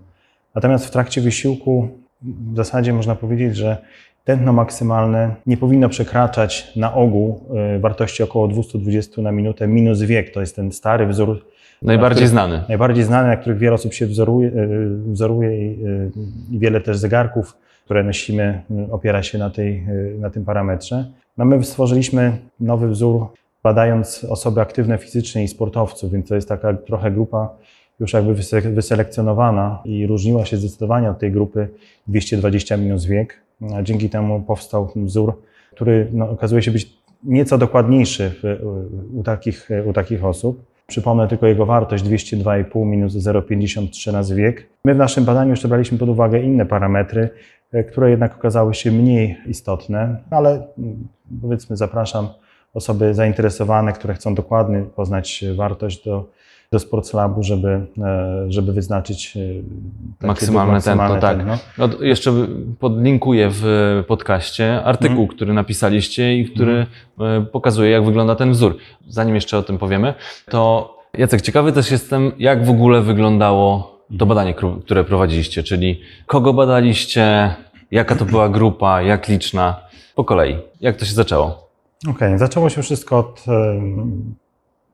Natomiast 0.55 0.87
w 0.87 0.91
trakcie 0.91 1.21
wysiłku 1.21 1.89
w 2.23 2.57
zasadzie 2.57 2.93
można 2.93 3.15
powiedzieć, 3.15 3.57
że 3.57 3.77
tętno 4.25 4.53
maksymalne 4.53 5.35
nie 5.47 5.57
powinno 5.57 5.89
przekraczać 5.89 6.73
na 6.77 6.95
ogół 6.95 7.41
y, 7.77 7.81
wartości 7.81 8.23
około 8.23 8.49
220 8.49 9.23
na 9.23 9.33
minutę 9.33 9.69
minus 9.69 10.03
wiek. 10.03 10.31
To 10.35 10.41
jest 10.41 10.57
ten 10.57 10.73
stary 10.73 11.07
wzór, 11.07 11.47
Najbardziej 11.83 12.17
który- 12.17 12.29
znany. 12.29 12.63
najbardziej 12.69 13.05
znany, 13.05 13.29
na 13.29 13.37
których 13.37 13.59
wiele 13.59 13.75
osób 13.75 13.95
się 13.95 14.07
wzoruje, 14.07 14.49
y, 14.49 14.89
wzoruje 15.07 15.49
y, 15.51 16.11
i 16.53 16.59
wiele 16.59 16.81
też 16.81 16.97
zegarków, 16.97 17.57
które 17.85 18.03
nosimy, 18.03 18.63
y, 18.89 18.93
opiera 18.93 19.23
się 19.23 19.39
na, 19.39 19.51
tej, 19.51 19.87
y, 19.89 20.17
na 20.19 20.31
tym 20.31 20.45
parametrze. 20.45 21.11
No 21.39 21.45
my 21.45 21.65
stworzyliśmy 21.65 22.39
nowy 22.61 22.89
wzór, 22.89 23.27
badając 23.63 24.25
osoby 24.25 24.61
aktywne 24.61 24.99
fizycznie 24.99 25.45
i 25.45 25.49
sportowców, 25.49 26.13
więc 26.13 26.29
to 26.29 26.35
jest 26.35 26.49
taka 26.49 26.75
trochę 26.75 27.11
grupa 27.11 27.49
już 28.01 28.13
jakby 28.13 28.35
wyse- 28.35 28.75
wyselekcjonowana 28.75 29.83
i 29.85 30.07
różniła 30.07 30.45
się 30.45 30.57
zdecydowanie 30.57 31.11
od 31.11 31.19
tej 31.19 31.33
grupy 31.33 31.69
220 32.07 32.77
minus 32.77 33.07
wiek. 33.07 33.41
Dzięki 33.83 34.11
temu 34.11 34.41
powstał 34.41 34.93
wzór, 34.97 35.43
który 35.73 36.09
no, 36.13 36.31
okazuje 36.31 36.63
się 36.63 36.71
być 36.71 36.99
nieco 37.25 37.59
dokładniejszy 37.59 38.31
w, 38.43 38.59
u, 39.15 39.23
takich, 39.23 39.69
u 39.87 39.93
takich 39.93 40.25
osób. 40.25 40.65
Przypomnę 40.87 41.29
tylko 41.29 41.47
jego 41.47 41.67
wartość 41.67 42.05
202,5 42.05 42.87
minus 42.87 43.15
0,53 43.15 44.13
razy 44.13 44.35
wiek. 44.35 44.67
My 44.85 44.95
w 44.95 44.99
naszym 44.99 45.25
badaniu 45.25 45.51
jeszcze 45.51 45.69
braliśmy 45.69 45.99
pod 45.99 46.09
uwagę 46.09 46.41
inne 46.41 46.67
parametry, 46.67 47.31
które 47.83 48.11
jednak 48.11 48.37
okazały 48.37 48.75
się 48.75 48.93
mniej 48.93 49.37
istotne, 49.47 50.17
ale 50.31 50.51
mm, 50.79 51.09
powiedzmy 51.43 51.77
zapraszam 51.77 52.29
osoby 52.75 53.15
zainteresowane, 53.15 53.93
które 53.93 54.15
chcą 54.15 54.35
dokładnie 54.35 54.83
poznać 54.97 55.45
wartość 55.57 56.05
do, 56.05 56.25
do 56.73 56.79
Sportslabu, 56.79 57.43
żeby, 57.43 57.69
e, 57.69 58.45
żeby 58.49 58.73
wyznaczyć 58.73 59.37
e, 60.23 60.27
Maksymalne 60.27 60.81
tętno, 60.81 61.17
tak. 61.21 61.39
No, 61.79 61.89
to 61.89 62.05
jeszcze 62.05 62.33
podlinkuję 62.79 63.49
w 63.53 63.65
podcaście 64.09 64.83
artykuł, 64.85 65.21
Mhm. 65.23 65.37
który 65.37 65.53
napisaliście 65.53 66.39
i 66.39 66.45
który 66.45 66.87
e, 67.21 67.41
pokazuje, 67.53 67.91
jak 67.91 68.05
wygląda 68.05 68.35
ten 68.35 68.51
wzór. 68.53 68.77
Zanim 69.09 69.35
jeszcze 69.35 69.59
o 69.59 69.63
tym 69.63 69.79
powiemy, 69.79 70.15
to 70.51 70.95
Jacek, 71.19 71.43
ciekawy 71.43 71.73
też 71.73 71.91
jestem, 71.91 72.33
jak 72.39 72.65
w 72.65 72.71
ogóle 72.71 73.03
wyglądało 73.03 73.94
to 74.19 74.27
badanie, 74.27 74.55
które 74.85 75.05
prowadziliście, 75.05 75.63
czyli 75.63 76.01
kogo 76.27 76.53
badaliście, 76.53 77.55
jaka 77.91 78.17
to 78.17 78.25
była 78.25 78.49
grupa, 78.49 79.03
jak 79.03 79.29
liczna, 79.29 79.81
po 80.15 80.25
kolei. 80.25 80.57
Jak 80.81 80.97
to 80.97 81.05
się 81.05 81.15
zaczęło? 81.15 81.71
Okej, 82.09 82.39
zaczęło 82.39 82.69
się 82.69 82.83
wszystko 82.83 83.19
od 83.19 83.45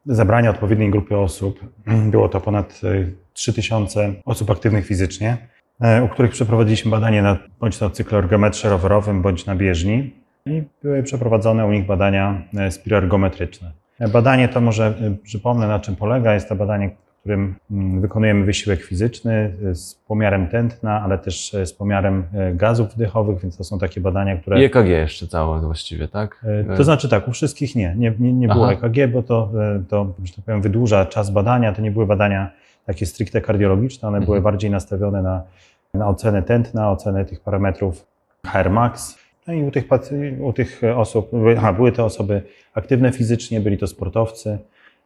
zebrania 0.06 0.50
odpowiedniej 0.50 0.90
grupy 0.90 1.16
osób. 1.16 1.60
Było 1.86 2.28
to 2.28 2.40
ponad 2.40 2.80
e, 2.84 3.10
3000 3.32 4.14
osób 4.24 4.50
aktywnych 4.50 4.86
fizycznie, 4.86 5.48
e, 5.80 6.04
u 6.04 6.08
których 6.08 6.30
przeprowadziliśmy 6.30 6.90
badanie 6.90 7.22
na 7.22 7.36
bądź 7.60 7.78
to 7.78 7.90
cykloergometrze 7.90 8.70
rowerowym, 8.70 9.22
bądź 9.22 9.46
na 9.46 9.56
bieżni 9.56 10.12
i 10.46 10.62
były 10.82 11.02
przeprowadzone 11.02 11.66
u 11.66 11.72
nich 11.72 11.86
badania 11.86 12.42
e, 12.58 12.70
spiroergometryczne. 12.70 13.72
E, 13.98 14.08
Badanie 14.08 14.48
to 14.48 14.60
może 14.60 14.86
e, 14.86 15.14
przypomnę 15.22 15.68
na 15.68 15.80
czym 15.80 15.96
polega. 15.96 16.34
Jest 16.34 16.48
to 16.48 16.56
badanie, 16.56 16.90
w 17.20 17.22
którym 17.22 17.54
mm, 17.70 18.00
wykonujemy 18.00 18.44
wysiłek 18.44 18.82
fizyczny 18.82 19.52
e, 19.70 19.74
z 19.74 19.94
pomiarem 19.94 20.48
tętna, 20.48 21.02
ale 21.02 21.18
też 21.18 21.54
e, 21.54 21.66
z 21.66 21.72
pomiarem 21.72 22.24
e, 22.34 22.54
gazów 22.54 22.88
wdychowych, 22.94 23.40
więc 23.42 23.56
to 23.56 23.64
są 23.64 23.78
takie 23.78 24.00
badania, 24.00 24.36
które... 24.36 24.60
I 24.60 24.64
EKG 24.64 24.86
jeszcze 24.86 25.26
całe 25.26 25.60
właściwie, 25.60 26.08
tak? 26.08 26.44
To 26.76 26.84
znaczy 26.84 27.08
tak, 27.08 27.28
u 27.28 27.32
wszystkich 27.32 27.76
nie. 27.76 27.94
Nie, 27.98 28.12
nie, 28.18 28.32
nie 28.32 28.48
było 28.48 28.68
Aha. 28.70 28.72
EKG, 28.86 29.12
bo 29.12 29.22
to, 29.22 29.50
to, 29.88 30.14
że 30.24 30.32
tak 30.34 30.44
powiem, 30.44 30.62
wydłuża 30.62 31.06
czas 31.06 31.30
badania. 31.30 31.72
To 31.72 31.82
nie 31.82 31.90
były 31.90 32.06
badania 32.06 32.50
takie 32.86 33.06
stricte 33.06 33.40
kardiologiczne, 33.40 34.08
one 34.08 34.20
były 34.20 34.36
Mhm. 34.36 34.42
bardziej 34.52 34.70
nastawione 34.70 35.22
na, 35.22 35.42
na 35.94 36.08
ocenę 36.08 36.42
tętna, 36.42 36.90
ocenę 36.90 37.24
tych 37.24 37.40
parametrów 37.40 38.06
HR 38.46 38.70
max. 38.70 39.18
No 39.46 39.54
i 39.54 39.62
u 39.62 39.70
tych, 39.70 39.84
u 40.40 40.52
tych 40.52 40.80
osób, 40.96 41.30
były- 41.30 41.58
aha, 41.58 41.72
były 41.72 41.92
to 41.92 42.04
osoby 42.04 42.42
aktywne 42.74 43.12
fizycznie, 43.12 43.60
byli 43.60 43.78
to 43.78 43.86
sportowcy. 43.86 44.58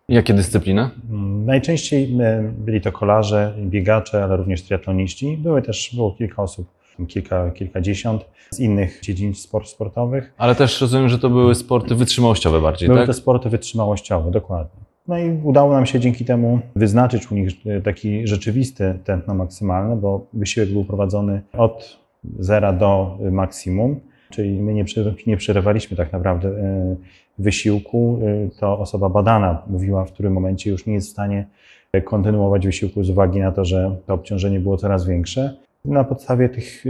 Jakie 0.08 0.34
dyscypliny? 0.34 0.90
Mm, 1.10 1.46
Najczęściej 1.46 2.16
e, 2.20 2.52
byli 2.58 2.80
to 2.80 2.92
kolarze, 2.92 3.54
biegacze, 3.58 4.24
ale 4.24 4.36
również 4.36 4.62
triatloniści. 4.62 5.36
Były 5.36 5.62
też, 5.62 5.90
było 5.94 6.12
kilka 6.12 6.42
osób, 6.42 6.66
kilka, 7.08 7.50
kilkadziesiąt 7.50 8.24
z 8.50 8.60
innych 8.60 9.00
dziedzin 9.02 9.34
sport, 9.34 9.68
sportowych. 9.68 10.32
Ale 10.38 10.54
też 10.54 10.80
rozumiem, 10.80 11.08
że 11.08 11.18
to 11.18 11.30
były 11.30 11.54
sporty 11.54 11.94
wytrzymałościowe 11.94 12.60
bardziej, 12.60 12.88
Były 12.88 13.00
tak? 13.00 13.06
to 13.06 13.12
sporty 13.12 13.48
wytrzymałościowe, 13.48 14.30
dokładnie. 14.30 14.80
No 15.08 15.18
i 15.18 15.30
udało 15.42 15.72
nam 15.72 15.86
się 15.86 16.00
dzięki 16.00 16.24
temu 16.24 16.60
wyznaczyć 16.76 17.30
u 17.32 17.34
nich 17.34 17.50
e, 17.66 17.80
taki 17.80 18.26
rzeczywisty 18.26 18.98
tętno 19.04 19.34
maksymalne, 19.34 19.96
bo 19.96 20.26
wysiłek 20.32 20.72
był 20.72 20.84
prowadzony 20.84 21.42
od 21.52 21.98
zera 22.38 22.72
do 22.72 23.18
e, 23.26 23.30
maksimum, 23.30 24.00
czyli 24.30 24.62
my 24.62 24.74
nie, 24.74 24.84
nie 25.26 25.36
przerywaliśmy 25.36 25.96
tak 25.96 26.12
naprawdę 26.12 26.48
e, 26.48 26.96
wysiłku. 27.38 28.20
E, 28.22 28.48
To 28.60 28.78
osoba 28.78 29.08
badana 29.08 29.62
mówiła, 29.66 30.04
w 30.04 30.12
którym 30.12 30.32
momencie 30.32 30.70
już 30.70 30.86
nie 30.86 30.94
jest 30.94 31.08
w 31.08 31.12
stanie 31.12 31.46
e, 31.92 32.02
kontynuować 32.02 32.66
wysiłku 32.66 33.04
z 33.04 33.10
uwagi 33.10 33.40
na 33.40 33.52
to, 33.52 33.64
że 33.64 33.96
to 34.06 34.14
obciążenie 34.14 34.60
było 34.60 34.76
coraz 34.76 35.06
większe. 35.06 35.54
Na 35.84 36.04
podstawie 36.04 36.48
tych 36.48 36.84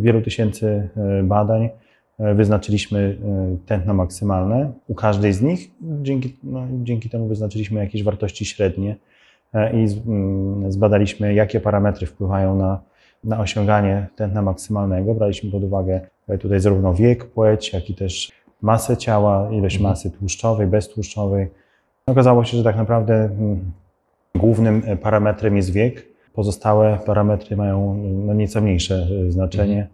wielu 0.00 0.22
tysięcy 0.22 0.88
badań 1.24 1.68
wyznaczyliśmy 2.18 3.16
tętno 3.66 3.94
maksymalne 3.94 4.72
u 4.88 4.94
każdej 4.94 5.32
z 5.32 5.42
nich. 5.42 5.70
Dzięki, 6.02 6.36
no, 6.42 6.66
dzięki 6.82 7.10
temu 7.10 7.28
wyznaczyliśmy 7.28 7.80
jakieś 7.80 8.02
wartości 8.02 8.44
średnie 8.44 8.96
i 9.72 9.86
mm, 10.06 10.72
zbadaliśmy, 10.72 11.34
jakie 11.34 11.60
parametry 11.60 12.06
wpływają 12.06 12.56
na, 12.56 12.80
na 13.24 13.40
osiąganie 13.40 14.06
tętna 14.16 14.42
maksymalnego. 14.42 15.14
Braliśmy 15.14 15.50
pod 15.50 15.64
uwagę 15.64 16.00
tutaj 16.38 16.60
zarówno 16.60 16.94
wiek, 16.94 17.24
płeć, 17.24 17.72
jak 17.72 17.90
i 17.90 17.94
też 17.94 18.32
masę 18.62 18.96
ciała, 18.96 19.48
ilość 19.52 19.76
Mhm. 19.76 19.90
masy 19.92 20.10
tłuszczowej, 20.10 20.66
beztłuszczowej. 20.66 21.48
Okazało 22.06 22.44
się, 22.44 22.56
że 22.56 22.64
tak 22.64 22.76
naprawdę 22.76 23.14
mm, 23.14 23.72
głównym 24.34 24.82
e, 24.86 24.96
parametrem 24.96 25.56
jest 25.56 25.72
wiek. 25.72 26.06
Pozostałe 26.32 26.98
parametry 27.06 27.56
mają 27.56 27.94
no, 28.26 28.34
nieco 28.34 28.60
mniejsze 28.60 29.06
e, 29.28 29.30
znaczenie. 29.32 29.88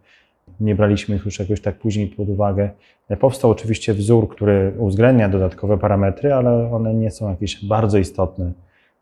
Nie 0.60 0.74
braliśmy 0.74 1.16
ich 1.16 1.24
już 1.24 1.38
jakoś 1.38 1.60
tak 1.60 1.78
później 1.78 2.06
pod 2.06 2.28
uwagę. 2.28 2.70
E, 3.08 3.16
Powstał 3.16 3.50
oczywiście 3.50 3.94
wzór, 3.94 4.28
który 4.28 4.72
uwzględnia 4.78 5.28
dodatkowe 5.28 5.78
parametry, 5.78 6.32
ale 6.32 6.70
one 6.72 6.94
nie 6.94 7.10
są 7.10 7.30
jakieś 7.30 7.64
bardzo 7.64 7.98
istotne 7.98 8.44
e, 8.44 8.52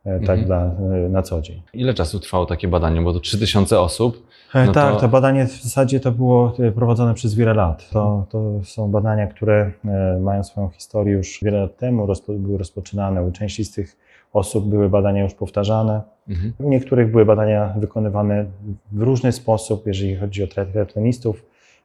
tak 0.04 0.20
Mhm. 0.20 0.44
dla, 0.44 0.64
e, 0.64 1.08
na 1.08 1.22
co 1.22 1.40
dzień. 1.40 1.62
Ile 1.74 1.94
czasu 1.94 2.20
trwało 2.20 2.46
takie 2.46 2.68
badanie? 2.68 3.00
Bo 3.00 3.12
to 3.12 3.20
3000 3.20 3.80
osób. 3.80 4.26
E, 4.54 4.66
No 4.66 4.72
tak, 4.72 4.94
to- 4.94 5.00
to... 5.00 5.08
badanie 5.08 5.46
w 5.46 5.62
zasadzie 5.62 6.00
to 6.00 6.12
było 6.12 6.52
e, 6.58 6.72
prowadzone 6.72 7.14
przez 7.14 7.34
wiele 7.34 7.54
lat. 7.54 7.90
To, 7.90 8.26
to 8.30 8.60
są 8.64 8.90
badania, 8.90 9.26
które 9.26 9.70
e, 9.84 10.18
mają 10.20 10.44
swoją 10.44 10.68
historię 10.68 11.14
już 11.14 11.38
wiele 11.42 11.60
lat 11.60 11.76
temu, 11.76 12.06
rozpo, 12.06 12.32
były 12.32 12.58
rozpoczynane. 12.58 13.22
U 13.22 13.32
części 13.32 13.64
z 13.64 13.70
tych 13.72 13.96
osób 14.32 14.68
były 14.68 14.88
badania 14.88 15.22
już 15.22 15.34
powtarzane. 15.34 16.02
Mhm. 16.28 16.52
U 16.58 16.68
niektórych 16.68 17.10
były 17.10 17.24
badania 17.24 17.74
wykonywane 17.78 18.44
w 18.92 19.02
różny 19.02 19.32
sposób, 19.32 19.86
jeżeli 19.86 20.16
chodzi 20.16 20.44
o 20.44 20.46
triatlonistów. 20.46 21.44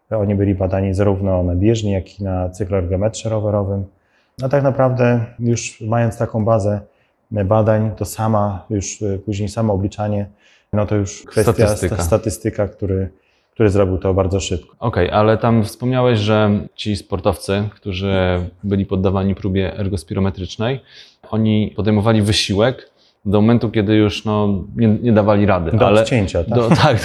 Oni 0.09 0.35
byli 0.35 0.55
badani 0.55 0.93
zarówno 0.93 1.43
na 1.43 1.55
bieżni, 1.55 1.91
jak 1.91 2.19
i 2.19 2.23
na 2.23 2.49
cykloergometrze 2.49 3.29
rowerowym. 3.29 3.83
A 4.43 4.49
tak 4.49 4.63
naprawdę 4.63 5.25
już 5.39 5.81
mając 5.81 6.17
taką 6.17 6.45
bazę 6.45 6.81
badań, 7.31 7.91
to 7.97 8.05
sama 8.05 8.65
już 8.69 9.01
y, 9.01 9.21
później 9.25 9.49
samo 9.49 9.73
obliczanie, 9.73 10.25
no 10.73 10.85
to 10.85 10.95
już 10.95 11.23
kwestia 11.23 11.53
Statystyka. 11.53 12.03
statystyka, 12.03 12.67
który, 12.67 13.09
który 13.51 13.69
zrobił 13.69 13.97
to 13.97 14.13
bardzo 14.13 14.39
szybko. 14.39 14.75
Okej, 14.79 15.11
ale 15.11 15.37
tam 15.37 15.63
wspomniałeś, 15.63 16.19
że 16.19 16.51
ci 16.75 16.95
sportowcy, 16.95 17.69
którzy 17.75 18.15
byli 18.63 18.85
poddawani 18.85 19.35
próbie 19.35 19.77
ergospirometrycznej, 19.77 20.79
oni 21.31 21.73
podejmowali 21.75 22.21
wysiłek 22.21 22.91
do 23.25 23.41
momentu, 23.41 23.69
kiedy 23.69 23.95
już 23.95 24.25
no, 24.25 24.63
nie, 24.75 24.87
nie 24.87 25.13
dawali 25.13 25.45
rady. 25.45 25.71
Do 25.71 25.87
ale 25.87 26.01
odcięcia, 26.01 26.43
tak? 26.43 26.53
do, 26.53 26.69
tak, 26.83 26.97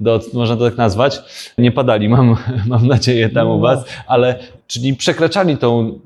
do, 0.00 0.18
do, 0.18 0.24
można 0.34 0.56
to 0.56 0.64
tak 0.64 0.76
nazwać. 0.76 1.20
Nie 1.58 1.72
padali, 1.72 2.08
mam, 2.08 2.36
mam 2.66 2.86
nadzieję 2.86 3.28
tam 3.28 3.48
u 3.48 3.50
No. 3.50 3.58
Was, 3.58 3.84
ale 4.06 4.38
czyli 4.66 4.96
przekraczali 4.96 5.56
tą 5.56 5.98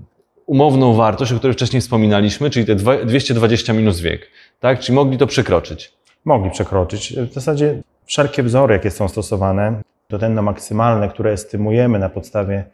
umowną 0.47 0.95
wartość, 0.95 1.33
o 1.33 1.37
której 1.37 1.55
wcześniej 1.55 1.81
wspominaliśmy, 1.81 2.51
czyli 2.51 2.67
te 2.67 2.77
dwa- 2.77 3.05
220 3.05 3.73
minus 3.73 4.01
wiek, 4.01 4.29
tak? 4.61 4.81
Czyli 4.81 4.97
mogli 4.97 5.19
to 5.19 5.27
przekroczyć. 5.27 5.93
Mogli 6.25 6.51
przekroczyć. 6.51 7.15
W 7.17 7.33
zasadzie 7.33 7.83
wszelkie 8.05 8.43
wzory, 8.43 8.75
jakie 8.75 8.91
są 8.91 9.09
stosowane, 9.09 9.83
to 10.09 10.19
tętno 10.19 10.43
maksymalne, 10.43 11.09
które 11.09 11.33
estymujemy 11.33 11.99
na 11.99 12.09
podstawie 12.09 12.65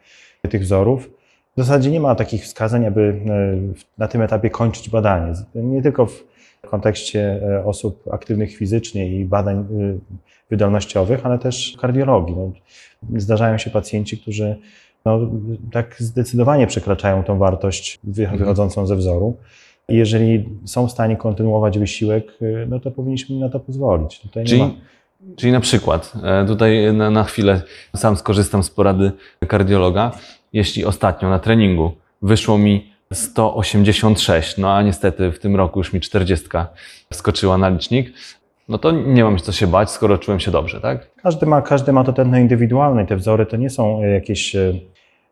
tych 0.49 0.61
wzorów, 0.61 1.09
w 1.57 1.61
zasadzie 1.61 1.91
nie 1.91 1.99
ma 1.99 2.15
takich 2.15 2.43
wskazań, 2.43 2.85
aby 2.85 3.01
e, 3.01 3.97
na 3.97 4.07
tym 4.07 4.21
etapie 4.21 4.49
kończyć 4.49 4.89
badanie. 4.89 5.33
Nie 5.55 5.81
tylko 5.81 6.05
w 6.05 6.23
kontekście 6.69 7.39
e, 7.43 7.65
osób 7.65 8.03
aktywnych 8.11 8.57
fizycznie 8.57 9.19
i 9.19 9.25
badań 9.25 9.57
e, 9.57 9.65
wydolnościowych, 10.49 11.25
ale 11.25 11.39
też 11.39 11.77
kardiologii. 11.81 12.35
No, 12.35 12.51
zdarzają 13.19 13.57
się 13.57 13.69
pacjenci, 13.69 14.17
którzy 14.17 14.55
no, 15.05 15.19
tak 15.71 15.95
zdecydowanie 15.99 16.67
przekraczają 16.67 17.23
tą 17.23 17.37
wartość 17.37 17.99
Mhm. 18.07 18.37
wychodzącą 18.37 18.87
ze 18.87 18.95
wzoru. 18.95 19.37
I 19.89 19.95
Jeżeli 19.95 20.49
są 20.65 20.87
w 20.87 20.91
stanie 20.91 21.17
kontynuować 21.17 21.79
wysiłek, 21.79 22.23
y, 22.41 22.67
no 22.69 22.79
to 22.79 22.91
powinniśmy 22.91 23.35
im 23.35 23.41
na 23.41 23.49
to 23.49 23.59
pozwolić. 23.59 24.19
Tutaj 24.19 24.43
nie 24.43 24.57
ma. 24.57 24.65
Czyli, 24.69 24.81
czyli 25.35 25.51
na 25.51 25.59
przykład, 25.59 26.13
e, 26.23 26.45
tutaj 26.45 26.93
na, 26.93 27.11
na 27.11 27.23
chwilę 27.23 27.61
sam 27.95 28.15
skorzystam 28.15 28.63
z 28.63 28.69
porady 28.69 29.11
kardiologa. 29.47 30.11
Jeśli 30.53 30.85
ostatnio 30.85 31.29
na 31.29 31.39
treningu 31.39 31.91
wyszło 32.21 32.57
mi 32.57 32.91
186, 33.13 34.57
no 34.57 34.73
a 34.75 34.81
niestety 34.81 35.31
w 35.31 35.39
tym 35.39 35.55
roku 35.55 35.79
już 35.79 35.93
mi 35.93 35.99
40 35.99 36.47
wskoczyła 37.11 37.57
na 37.57 37.69
licznik, 37.69 38.13
no 38.69 38.77
to 38.77 38.91
nie 38.91 39.23
mam 39.23 39.37
co 39.37 39.51
się 39.51 39.67
bać, 39.67 39.89
skoro 39.91 40.17
czułem 40.17 40.39
się 40.39 40.51
dobrze, 40.51 40.81
tak? 40.81 41.15
Każdy 41.15 41.45
ma, 41.45 41.61
każdy 41.61 41.91
ma 41.91 42.03
to 42.03 42.13
tętno 42.13 42.37
indywidualne 42.37 43.03
i 43.03 43.05
te 43.05 43.15
wzory 43.15 43.45
to 43.45 43.57
nie 43.57 43.69
są 43.69 44.03
y, 44.03 44.09
jakieś, 44.09 44.55
y, 44.55 44.79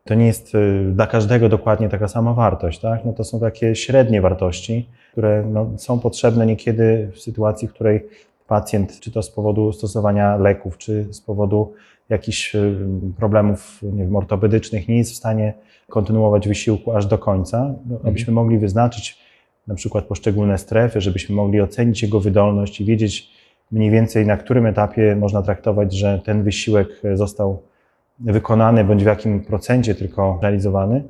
to 0.04 0.14
nie 0.14 0.26
jest 0.26 0.54
y, 0.54 0.84
dla 0.92 1.06
każdego 1.06 1.48
dokładnie 1.48 1.88
taka 1.88 2.08
sama 2.08 2.34
wartość, 2.34 2.80
tak? 2.80 3.04
No 3.04 3.12
to 3.12 3.24
są 3.24 3.40
takie 3.40 3.74
średnie 3.74 4.20
wartości, 4.20 4.88
które 5.12 5.44
no, 5.52 5.70
są 5.76 6.00
potrzebne 6.00 6.46
niekiedy 6.46 7.10
w 7.14 7.20
sytuacji, 7.20 7.68
w 7.68 7.72
której 7.72 8.06
pacjent, 8.46 9.00
czy 9.00 9.10
to 9.12 9.22
z 9.22 9.30
powodu 9.30 9.72
stosowania 9.72 10.36
leków, 10.36 10.78
czy 10.78 11.06
z 11.10 11.20
powodu 11.20 11.72
jakichś 12.08 12.56
problemów 13.16 13.80
nie 13.82 14.04
wiem, 14.04 14.16
ortopedycznych, 14.16 14.88
nie 14.88 14.96
jest 14.96 15.12
w 15.12 15.16
stanie 15.16 15.54
kontynuować 15.88 16.48
wysiłku 16.48 16.92
aż 16.92 17.06
do 17.06 17.18
końca, 17.18 17.74
no, 17.86 17.98
abyśmy 18.04 18.32
mogli 18.32 18.58
wyznaczyć 18.58 19.27
na 19.68 19.74
przykład 19.74 20.04
poszczególne 20.04 20.58
strefy, 20.58 21.00
żebyśmy 21.00 21.34
mogli 21.34 21.60
ocenić 21.60 22.02
jego 22.02 22.20
wydolność 22.20 22.80
i 22.80 22.84
wiedzieć 22.84 23.30
mniej 23.72 23.90
więcej 23.90 24.26
na 24.26 24.36
którym 24.36 24.66
etapie 24.66 25.16
można 25.16 25.42
traktować, 25.42 25.94
że 25.94 26.20
ten 26.24 26.42
wysiłek 26.42 26.88
został 27.14 27.62
wykonany 28.20 28.84
bądź 28.84 29.02
w 29.02 29.06
jakim 29.06 29.40
procencie 29.40 29.94
tylko 29.94 30.38
realizowany, 30.42 31.04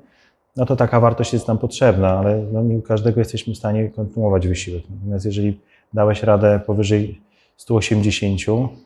no 0.57 0.67
to 0.67 0.77
taka 0.77 1.01
wartość 1.01 1.33
jest 1.33 1.49
nam 1.49 1.59
potrzebna, 1.59 2.19
ale 2.19 2.43
no 2.53 2.63
nie 2.63 2.77
u 2.77 2.83
każdego 2.83 3.21
jesteśmy 3.21 3.55
w 3.55 3.57
stanie 3.57 3.89
kontynuować 3.89 4.49
wysiłek. 4.49 4.83
Natomiast 4.91 5.27
jeżeli 5.27 5.61
dałeś 5.95 6.23
radę 6.23 6.61
powyżej 6.67 7.21
180, 7.57 8.41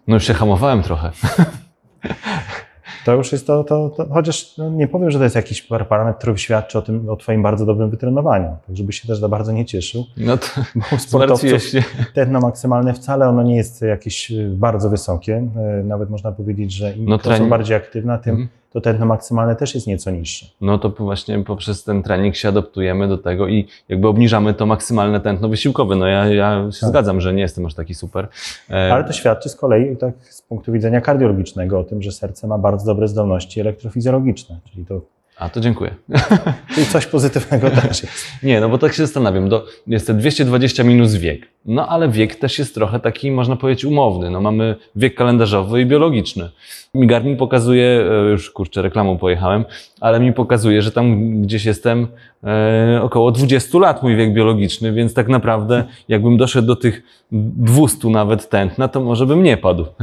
No 0.07 0.15
już 0.15 0.27
się 0.27 0.35
hamowałem 0.35 0.83
trochę. 0.83 1.11
to 3.05 3.15
już 3.15 3.33
jest 3.33 3.47
to, 3.47 3.65
to, 3.65 3.89
to 3.91 4.07
chociaż 4.09 4.57
no 4.59 4.71
nie 4.71 4.89
powiem, 4.89 5.11
że 5.11 5.19
to 5.19 5.25
jest 5.25 5.37
jakiś 5.37 5.63
par- 5.63 5.89
parametr, 5.89 6.19
który 6.19 6.39
świadczy 6.39 6.79
o 6.79 6.83
tym, 6.83 7.09
o 7.09 7.17
Twoim 7.17 7.43
bardzo 7.43 7.67
dobrym 7.67 7.91
wytrenowaniu. 7.91 8.57
Tak, 8.67 8.77
żebyś 8.77 9.01
się 9.01 9.09
też 9.09 9.19
za 9.19 9.29
bardzo 9.29 9.53
nie 9.53 9.65
cieszył. 9.65 10.05
No 10.17 10.37
to 10.37 10.47
Bo 10.91 10.99
sportowców 11.09 11.63
tętno 12.15 12.41
maksymalne 12.41 12.95
wcale 12.95 13.29
ono 13.29 13.43
nie 13.43 13.57
jest 13.57 13.83
jakieś 13.83 14.31
y, 14.31 14.51
bardzo 14.55 14.91
wysokie. 14.91 15.49
Y, 15.81 15.85
Nawet 15.85 16.11
można 16.11 16.33
powiedzieć, 16.33 16.73
że 16.73 16.93
im 16.93 17.05
No 17.05 17.19
to 17.19 17.37
są 17.37 17.49
bardziej 17.49 17.77
aktywne, 17.77 18.19
tym 18.19 18.31
Mhm. 18.35 18.49
To 18.73 18.81
tętno 18.81 19.07
maksymalne 19.07 19.57
też 19.57 19.75
jest 19.75 19.87
nieco 19.87 20.11
niższe. 20.11 20.47
No 20.61 20.79
to 20.79 20.89
właśnie 20.91 21.45
poprzez 21.45 21.85
ten 21.85 22.03
trening 22.03 22.37
się 22.37 22.49
adaptujemy 22.49 23.09
do 23.09 23.19
tego 23.19 23.49
i 23.49 23.67
jakby 23.89 24.09
obniżamy 24.09 24.55
to 24.55 24.67
maksymalne 24.67 25.21
tętno 25.21 25.49
wysiłkowe. 25.49 25.97
No 25.97 26.07
ja, 26.07 26.27
ja 26.27 26.69
się 26.73 26.81
Tak. 26.81 26.89
zgadzam, 26.89 27.21
że 27.21 27.35
nie 27.35 27.43
jestem 27.43 27.67
aż 27.67 27.75
taki 27.75 27.95
super. 27.95 28.29
E, 28.71 28.93
Ale 28.93 29.05
to 29.05 29.13
świadczy 29.13 29.49
z 29.49 29.57
kolei 29.57 29.97
tak 29.97 30.15
z 30.21 30.43
punktu 30.43 30.73
widzenia 30.73 31.01
kardiologicznego 31.01 31.79
o 31.79 31.85
tym, 31.85 32.03
że 32.03 32.13
serce 32.13 32.47
ma 32.47 32.59
bardzo 32.59 32.87
dobre 32.87 33.09
zdolności 33.09 33.61
elektrofizjologiczne, 33.61 34.57
czyli 34.73 34.87
to 34.87 35.01
A 35.39 35.49
to 35.49 35.61
dziękuję. 35.61 35.95
czyli 36.75 36.87
coś 36.87 37.07
pozytywnego 37.07 37.71
też 37.81 38.03
jest. 38.03 38.27
Nie, 38.43 38.61
no 38.61 38.69
bo 38.69 38.79
tak 38.79 38.93
się 38.93 39.03
zastanawiam. 39.03 39.49
Do, 39.49 39.67
jest 39.87 40.07
te 40.07 40.15
220 40.15 40.85
minus 40.85 41.15
wiek. 41.15 41.49
No 41.65 41.89
ale 41.89 42.09
wiek 42.09 42.35
też 42.35 42.59
jest 42.59 42.75
trochę 42.75 43.01
taki, 43.01 43.31
można 43.31 43.57
powiedzieć, 43.57 43.85
umowny. 43.85 44.31
No 44.31 44.41
mamy 44.41 44.77
wiek 44.97 45.15
kalendarzowy 45.15 45.81
i 45.81 45.87
biologiczny. 45.87 46.51
Mi 46.95 47.07
Garmin 47.07 47.37
pokazuje, 47.37 47.85
e, 47.87 48.31
już 48.31 48.51
kurczę, 48.51 48.83
reklamą 48.83 49.19
pojechałem, 49.19 49.65
ale 50.01 50.21
mi 50.21 50.33
pokazuje, 50.33 50.83
że 50.83 50.93
tam 50.93 51.41
gdzieś 51.43 51.65
jestem 51.65 52.07
e, 52.45 53.01
około 53.03 53.31
20 53.31 53.79
lat 53.79 54.03
mój 54.03 54.17
wiek 54.17 54.33
biologiczny, 54.33 54.93
więc 54.93 55.15
tak 55.15 55.29
naprawdę 55.29 55.85
jakbym 56.09 56.37
doszedł 56.37 56.67
do 56.69 56.77
tych 56.77 57.03
200 57.33 58.09
nawet 58.09 58.49
tętna, 58.49 58.89
to 58.89 59.01
może 59.01 59.27
bym 59.27 59.43
nie 59.43 59.57
padł. 59.57 59.87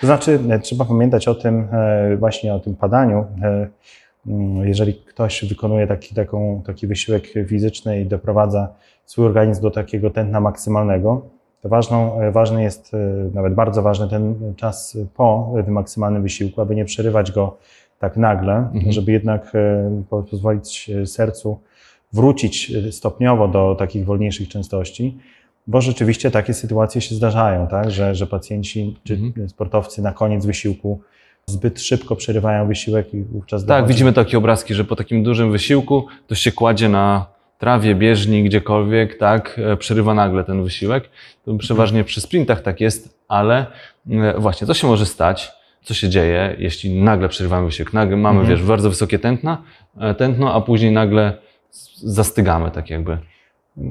To 0.00 0.06
znaczy, 0.06 0.38
e, 0.50 0.58
trzeba 0.58 0.84
pamiętać 0.84 1.28
o 1.28 1.34
tym, 1.34 1.68
e, 1.72 2.16
właśnie 2.16 2.54
o 2.54 2.60
tym 2.60 2.76
padaniu. 2.76 3.26
Mm, 4.26 4.68
Jeżeli 4.68 4.94
ktoś 4.94 5.44
wykonuje 5.44 5.86
taki, 5.86 6.14
taką, 6.14 6.62
taki 6.66 6.86
wysiłek 6.86 7.26
fizyczny 7.46 8.00
i 8.00 8.06
doprowadza 8.06 8.68
swój 9.04 9.26
organizm 9.26 9.62
do 9.62 9.70
takiego 9.70 10.10
tętna 10.10 10.40
maksymalnego, 10.40 11.22
to 11.62 11.68
ważną, 11.68 12.20
e, 12.20 12.30
ważny 12.32 12.62
jest, 12.62 12.94
e, 12.94 12.98
nawet 13.34 13.54
bardzo 13.54 13.82
ważny 13.82 14.08
ten 14.08 14.34
czas 14.56 14.98
po 15.16 15.52
tym 15.64 15.74
maksymalnym 15.74 16.22
wysiłku, 16.22 16.60
aby 16.60 16.74
nie 16.74 16.84
przerywać 16.84 17.32
go 17.32 17.56
tak 17.98 18.16
nagle, 18.16 18.54
Mhm. 18.74 18.92
żeby 18.92 19.12
jednak 19.12 19.52
e, 19.54 20.02
po- 20.10 20.22
pozwolić 20.22 20.90
sercu 21.06 21.58
wrócić 22.12 22.72
stopniowo 22.90 23.48
do 23.48 23.74
takich 23.78 24.04
wolniejszych 24.04 24.48
częstości. 24.48 25.18
Bo 25.66 25.80
rzeczywiście 25.80 26.30
takie 26.30 26.54
sytuacje 26.54 27.00
się 27.00 27.14
zdarzają, 27.14 27.66
tak? 27.66 27.90
że, 27.90 28.14
że 28.14 28.26
pacjenci 28.26 28.96
czy 29.04 29.14
Mhm. 29.14 29.48
sportowcy 29.48 30.02
na 30.02 30.12
koniec 30.12 30.46
wysiłku 30.46 31.00
zbyt 31.50 31.80
szybko 31.82 32.16
przerywają 32.16 32.68
wysiłek 32.68 33.14
i 33.14 33.22
wówczas 33.22 33.64
Tak, 33.66 33.68
dochodzi- 33.84 33.88
widzimy 33.88 34.12
takie 34.12 34.38
obrazki, 34.38 34.74
że 34.74 34.84
po 34.84 34.96
takim 34.96 35.22
dużym 35.22 35.52
wysiłku 35.52 36.06
ktoś 36.26 36.38
się 36.40 36.52
kładzie 36.52 36.88
na 36.88 37.26
trawie, 37.58 37.94
bieżni, 37.94 38.42
gdziekolwiek, 38.44 39.18
tak, 39.18 39.60
e, 39.72 39.76
przerywa 39.76 40.14
nagle 40.14 40.44
ten 40.44 40.64
wysiłek. 40.64 41.10
To 41.44 41.54
przeważnie 41.56 42.04
przy 42.04 42.20
sprintach 42.20 42.60
tak 42.62 42.80
jest, 42.80 43.18
ale 43.28 43.66
e, 44.10 44.34
właśnie, 44.40 44.66
co 44.66 44.74
się 44.74 44.86
może 44.86 45.06
stać, 45.06 45.52
co 45.82 45.94
się 45.94 46.08
dzieje, 46.08 46.56
jeśli 46.58 47.02
nagle 47.02 47.28
przerywamy 47.28 47.66
wysiłek, 47.66 47.92
nagle 47.92 48.16
mamy, 48.16 48.40
Mhm. 48.40 48.58
wiesz, 48.58 48.66
bardzo 48.68 48.88
wysokie 48.88 49.18
tętna, 49.18 49.62
e, 50.00 50.14
tętno, 50.14 50.54
a 50.54 50.60
później 50.60 50.92
nagle 50.92 51.32
zastygamy, 51.96 52.70
tak 52.70 52.90
jakby. 52.90 53.18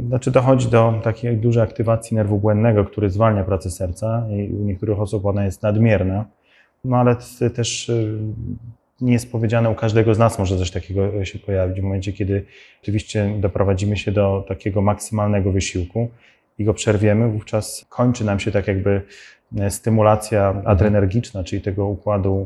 Znaczy 0.07 0.31
dochodzi 0.31 0.67
do 0.69 0.93
takiej 1.03 1.37
dużej 1.37 1.63
aktywacji 1.63 2.15
nerwu 2.17 2.37
błędnego, 2.37 2.85
który 2.85 3.09
zwalnia 3.09 3.43
pracę 3.43 3.71
serca 3.71 4.25
i 4.29 4.53
u 4.53 4.63
niektórych 4.63 4.99
osób 4.99 5.25
ona 5.25 5.45
jest 5.45 5.63
nadmierna. 5.63 6.25
No 6.87 6.97
ale 6.97 7.15
też 7.55 7.89
y, 7.89 8.17
nie 9.01 9.13
jest 9.13 9.31
powiedziane, 9.31 9.69
u 9.69 9.75
każdego 9.75 10.15
z 10.15 10.19
nas 10.19 10.39
może 10.39 10.57
coś 10.57 10.71
takiego 10.71 11.25
się 11.25 11.39
pojawić 11.39 11.79
w 11.79 11.83
momencie, 11.83 12.13
kiedy 12.13 12.45
oczywiście 12.81 13.33
doprowadzimy 13.39 13.97
się 13.97 14.11
do 14.11 14.45
takiego 14.47 14.81
maksymalnego 14.81 15.51
wysiłku 15.51 16.09
i 16.59 16.63
go 16.63 16.73
przerwiemy, 16.73 17.29
wówczas 17.29 17.85
kończy 17.89 18.25
nam 18.25 18.39
się 18.39 18.51
tak 18.51 18.67
jakby 18.67 19.01
e, 19.59 19.71
stymulacja 19.71 20.61
adrenergiczna, 20.65 21.43
czyli 21.43 21.61
tego 21.61 21.85
układu, 21.87 22.45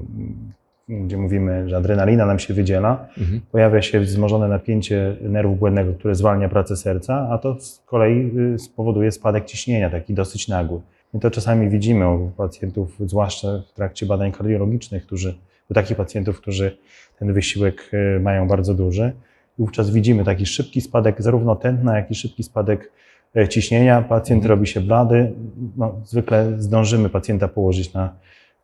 m, 0.89 1.05
gdzie 1.07 1.17
mówimy, 1.17 1.69
że 1.69 1.77
adrenalina 1.77 2.25
nam 2.25 2.39
się 2.39 2.53
wydziela, 2.53 3.07
Mhm. 3.17 3.41
pojawia 3.51 3.81
się 3.81 3.99
wzmożone 3.99 4.47
napięcie 4.47 5.15
nerwu 5.21 5.55
błędnego, 5.55 5.93
które 5.93 6.15
zwalnia 6.15 6.49
pracę 6.49 6.77
serca, 6.77 7.27
a 7.31 7.37
to 7.37 7.59
z 7.59 7.83
kolei 7.85 8.31
y, 8.55 8.59
spowoduje 8.59 9.11
spadek 9.11 9.45
ciśnienia, 9.45 9.89
taki 9.89 10.13
dosyć 10.13 10.47
nagły. 10.47 10.81
I 11.13 11.19
to 11.19 11.31
czasami 11.31 11.69
widzimy 11.69 12.09
u 12.09 12.29
pacjentów, 12.29 12.97
zwłaszcza 12.99 13.47
w 13.71 13.73
trakcie 13.73 14.05
badań 14.05 14.31
kardiologicznych, 14.31 15.05
którzy, 15.05 15.37
u 15.71 15.73
takich 15.73 15.97
pacjentów, 15.97 16.41
którzy 16.41 16.77
ten 17.19 17.33
wysiłek 17.33 17.91
y, 17.93 18.19
mają 18.19 18.47
bardzo 18.47 18.73
duży. 18.73 19.11
Wówczas 19.57 19.89
widzimy 19.89 20.23
taki 20.23 20.45
szybki 20.45 20.81
spadek 20.81 21.21
zarówno 21.21 21.55
tętna, 21.55 21.97
jak 21.97 22.11
i 22.11 22.15
szybki 22.15 22.43
spadek 22.43 22.91
e, 23.37 23.47
ciśnienia. 23.47 24.01
Pacjent 24.01 24.43
Mhm. 24.43 24.49
robi 24.49 24.67
się 24.67 24.81
blady. 24.81 25.31
No, 25.77 25.95
zwykle 26.05 26.53
zdążymy 26.57 27.09
pacjenta 27.09 27.47
położyć 27.47 27.93
na, 27.93 28.13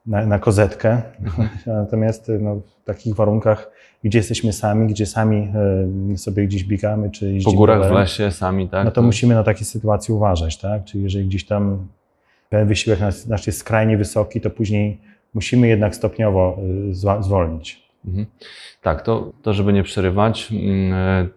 na, 0.06 0.26
na 0.26 0.40
kozetkę. 0.40 1.02
Natomiast 1.66 2.32
no, 2.40 2.56
w 2.56 2.86
takich 2.86 3.16
warunkach, 3.16 3.72
gdzie 4.04 4.20
jesteśmy 4.20 4.54
sami, 4.54 4.88
gdzie 4.88 5.06
sami 5.06 5.52
e, 6.14 6.18
sobie 6.18 6.48
gdzieś 6.48 6.64
biegamy, 6.64 7.12
czy 7.12 7.38
Po 7.46 7.52
górach, 7.52 7.90
w 7.90 7.92
lesie, 7.92 8.32
sami, 8.32 8.70
tak? 8.70 8.86
no 8.86 8.92
to 8.92 9.02
musimy 9.02 9.36
na 9.36 9.44
takie 9.44 9.66
sytuacje 9.66 10.16
uważać, 10.16 10.58
tak? 10.58 10.84
Czyli 10.84 11.04
jeżeli 11.04 11.26
gdzieś 11.26 11.46
tam 11.46 11.88
ten 12.50 12.68
wysiłek 12.68 13.00
nasz, 13.00 13.26
nasz 13.26 13.48
jest 13.48 13.60
skrajnie 13.60 13.98
wysoki, 13.98 14.42
to 14.42 14.50
później 14.50 15.02
musimy 15.34 15.68
jednak 15.68 15.96
stopniowo 15.96 16.58
y, 16.90 17.24
zwolnić. 17.24 17.88
Mhm. 18.06 18.26
Tak, 18.82 19.02
to, 19.02 19.32
to 19.42 19.54
żeby 19.54 19.74
nie 19.74 19.84
przerywać 19.84 20.50
mm, 20.52 20.94
e, 20.94 21.28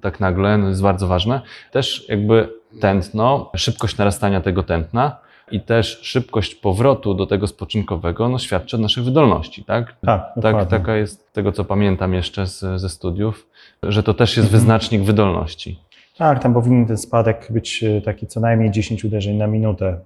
tak 0.00 0.20
nagle, 0.20 0.58
no 0.58 0.68
jest 0.68 0.82
bardzo 0.82 1.06
ważne. 1.06 1.40
Też 1.72 2.08
jakby 2.08 2.48
tętno, 2.80 3.50
szybkość 3.56 3.96
narastania 3.96 4.40
tego 4.40 4.62
tętna 4.62 5.16
i 5.50 5.60
też 5.60 5.98
szybkość 6.02 6.54
powrotu 6.54 7.14
do 7.14 7.26
tego 7.26 7.46
spoczynkowego 7.46 8.28
no, 8.28 8.38
świadczy 8.38 8.76
o 8.76 8.80
naszej 8.80 9.04
wydolności, 9.04 9.64
tak? 9.64 9.96
Tak, 10.06 10.32
Tak, 10.42 10.68
taka 10.68 10.96
jest, 10.96 11.32
tego 11.32 11.52
co 11.52 11.64
pamiętam 11.64 12.14
jeszcze 12.14 12.46
z, 12.46 12.80
ze 12.80 12.88
studiów, 12.88 13.46
że 13.82 14.02
to 14.02 14.14
też 14.14 14.36
jest 14.36 14.46
Mhm. 14.46 14.60
wyznacznik 14.60 15.02
wydolności. 15.02 15.78
Tak, 16.18 16.42
tam 16.42 16.54
powinien 16.54 16.86
ten 16.86 16.96
spadek 16.96 17.46
być 17.50 17.84
e, 17.84 18.00
taki 18.00 18.26
co 18.26 18.40
najmniej 18.40 18.70
10 18.70 19.04
uderzeń 19.04 19.36
na 19.36 19.46
minutę 19.46 19.86
e, 19.86 19.98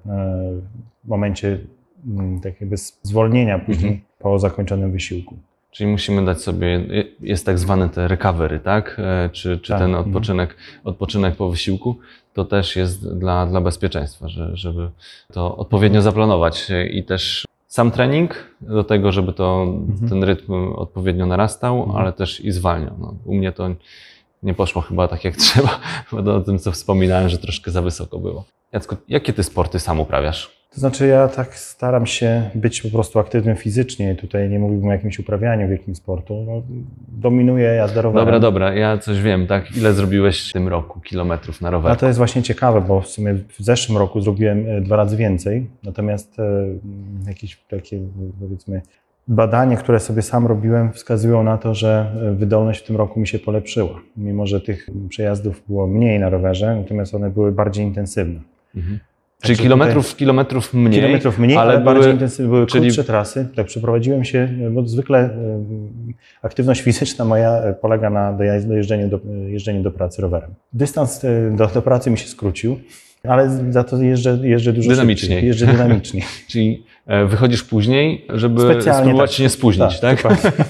w 1.04 1.08
momencie 1.08 1.58
mm, 2.06 2.40
tak 2.40 2.60
jakby 2.60 2.76
zwolnienia 3.02 3.58
później 3.58 3.90
Mhm. 3.92 4.06
po 4.18 4.38
zakończonym 4.38 4.92
wysiłku. 4.92 5.34
Czyli 5.70 5.90
musimy 5.90 6.24
dać 6.24 6.40
sobie, 6.40 6.80
jest 7.20 7.46
tak 7.46 7.58
zwany 7.58 7.88
te 7.88 8.08
recovery, 8.08 8.60
tak? 8.60 8.96
E, 8.98 9.30
Czy, 9.32 9.58
czy 9.58 9.72
Tak, 9.72 9.78
ten 9.80 9.90
mhm. 9.90 10.06
odpoczynek, 10.08 10.56
odpoczynek 10.84 11.36
po 11.36 11.50
wysiłku, 11.50 11.96
to 12.34 12.44
też 12.44 12.76
jest 12.76 13.18
dla, 13.18 13.46
dla 13.46 13.60
bezpieczeństwa, 13.60 14.28
że, 14.28 14.50
żeby 14.56 14.90
to 15.32 15.56
odpowiednio 15.56 16.02
zaplanować 16.02 16.70
i 16.92 17.04
też 17.04 17.46
sam 17.66 17.90
trening 17.90 18.34
do 18.60 18.84
tego, 18.84 19.12
żeby 19.12 19.32
to, 19.32 19.62
Mhm. 19.88 20.08
ten 20.10 20.24
rytm 20.24 20.52
odpowiednio 20.76 21.26
narastał, 21.26 21.78
Mhm. 21.82 21.96
ale 21.96 22.12
też 22.12 22.40
i 22.40 22.52
zwalniał. 22.52 22.94
No, 23.00 23.14
u 23.24 23.34
mnie 23.34 23.52
to 23.52 23.68
nie 24.42 24.55
poszło 24.55 24.83
chyba 24.83 25.09
tak 25.09 25.24
jak 25.24 25.37
trzeba, 25.46 25.81
bo 26.12 26.35
o 26.35 26.40
tym 26.40 26.59
co 26.59 26.72
wspominałem, 26.72 27.29
że 27.29 27.38
troszkę 27.38 27.70
za 27.70 27.83
wysoko 27.83 28.18
było. 28.18 28.44
Jacku, 28.72 28.96
jakie 29.09 29.33
ty 29.33 29.42
sporty 29.42 29.79
sam 29.79 30.00
uprawiasz? 30.00 30.61
To 30.74 30.81
znaczy 30.81 31.07
ja 31.07 31.29
tak 31.29 31.57
staram 31.57 32.07
się 32.07 32.50
być 32.55 32.83
po 32.83 32.88
prostu 32.88 33.18
aktywnym 33.18 33.57
fizycznie. 33.57 34.14
Tutaj 34.14 34.48
nie 34.50 34.59
mówiłbym 34.59 34.88
o 34.88 34.92
jakimś 34.92 35.18
uprawianiu 35.18 35.68
wielkim 35.68 35.94
sportu. 35.94 36.44
No, 36.46 36.62
dominuje 37.09 37.64
jazda 37.64 38.03
rowerem. 38.03 38.26
Dobra, 38.26 38.40
dobra, 38.40 38.74
ja 38.74 38.98
coś 38.98 39.22
wiem, 39.22 39.46
tak? 39.46 39.76
Ile 39.76 39.92
zrobiłeś 39.92 40.50
w 40.50 40.53
tym 40.53 40.68
roku 40.68 41.00
kilometrów 41.00 41.61
na 41.61 41.68
A 41.68 41.70
rowerku? 41.70 42.00
to 42.00 42.07
jest 42.07 42.18
właśnie 42.18 42.42
ciekawe, 42.42 42.81
bo 42.81 43.00
w 43.00 43.09
sumie 43.09 43.35
w 43.35 43.57
zeszłym 43.59 43.98
roku 43.98 44.20
zrobiłem 44.20 44.66
e, 44.68 44.81
dwa 44.81 44.96
razy 44.96 45.16
więcej, 45.16 45.70
natomiast 45.83 46.38
e, 46.38 46.66
jakieś 47.26 47.64
takie 47.68 48.00
powiedzmy 48.40 48.83
badania, 49.28 49.76
które 49.76 50.00
sobie 50.00 50.22
sam 50.22 50.46
robiłem, 50.46 50.92
wskazują 50.92 51.42
na 51.42 51.59
to, 51.59 51.74
że 51.74 52.06
e, 52.30 52.33
wydolność 52.35 52.80
w 52.80 52.87
tym 52.87 52.96
roku 52.96 53.20
mi 53.20 53.28
się 53.28 53.38
polepszyła. 53.38 54.00
Mimo, 54.16 54.46
że 54.46 54.61
tych 54.61 54.88
przejazdów 55.09 55.62
było 55.68 55.87
mniej 55.87 56.20
na 56.20 56.28
rowerze, 56.28 56.76
natomiast 56.76 57.14
one 57.14 57.30
były 57.30 57.52
bardziej 57.52 57.85
intensywne. 57.85 58.40
Mhm. 58.76 58.98
Czyli 59.42 59.48
Także 59.56 59.62
kilometrów, 59.62 60.16
kilometrów 60.16 60.74
mniej. 60.74 60.92
Kilometrów 61.00 61.38
mniej, 61.38 61.56
ale, 61.56 61.72
ale 61.74 61.85
bardziej 61.85 62.02
były- 62.02 62.12
intensywne, 62.12 62.50
były 62.52 62.66
czyli- 62.66 62.85
krótsze 62.85 63.04
trasy. 63.04 63.48
Tak, 63.56 63.66
przeprowadziłem 63.66 64.24
się, 64.24 64.48
bo 64.70 64.87
zwykle 64.88 65.18
e, 65.18 65.30
aktywność 66.42 66.80
fizyczna 66.80 67.24
moja 67.24 67.50
e, 67.62 67.74
polega 67.74 68.11
na 68.11 68.33
dojeżdżeniu 68.66 69.09
do, 69.09 69.16
e, 69.16 69.50
jeżdżeniu 69.50 69.83
do 69.83 69.90
pracy 69.90 70.22
rowerem. 70.22 70.50
Dystans 70.72 71.24
e, 71.24 71.50
do, 71.56 71.66
do 71.66 71.83
pracy 71.83 72.11
mi 72.11 72.18
się 72.18 72.28
skrócił, 72.28 72.76
ale 73.24 73.50
za 73.72 73.85
to 73.85 74.02
jeżdżę, 74.02 74.38
jeżdżę 74.42 74.72
dużo 74.72 74.90
Dynamiczniej. 74.90 75.30
szybciej. 75.30 75.46
Jeżdżę 75.48 75.66
dynamicznie. 75.66 76.22
Czyli 76.50 76.85
e, 76.87 76.89
wychodzisz 77.26 77.62
później, 77.62 78.26
żeby 78.28 78.60
Specjalnie 78.60 79.00
spróbować 79.02 79.30
tak. 79.30 79.36
się 79.36 79.42
nie 79.42 79.48
spóźnić, 79.48 80.00
tak? 80.00 80.16
dokładnie. 80.16 80.50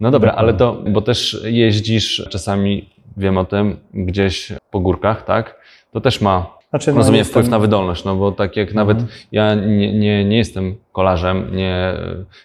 No 0.00 0.10
dobra, 0.10 0.32
ale 0.32 0.54
to, 0.54 0.82
bo 0.88 1.02
też 1.02 1.40
jeździsz 1.44 2.28
czasami, 2.30 2.88
wiem 3.16 3.38
o 3.38 3.44
tym, 3.44 3.76
gdzieś 3.94 4.52
po 4.70 4.80
górkach, 4.80 5.24
tak? 5.24 5.60
To 5.92 6.00
też 6.00 6.20
ma, 6.20 6.55
Znaczy, 6.70 6.90
no, 6.92 6.96
rozumiem, 6.98 7.24
wpływ 7.24 7.48
na 7.48 7.58
wydolność, 7.58 8.04
no 8.04 8.16
bo 8.16 8.32
tak 8.32 8.56
jak 8.56 8.74
nawet 8.74 8.98
Mhm. 8.98 9.18
ja 9.32 9.54
nie, 9.54 9.92
nie, 9.98 10.24
nie 10.24 10.36
jestem 10.36 10.74
kolarzem, 10.92 11.56
nie 11.56 11.92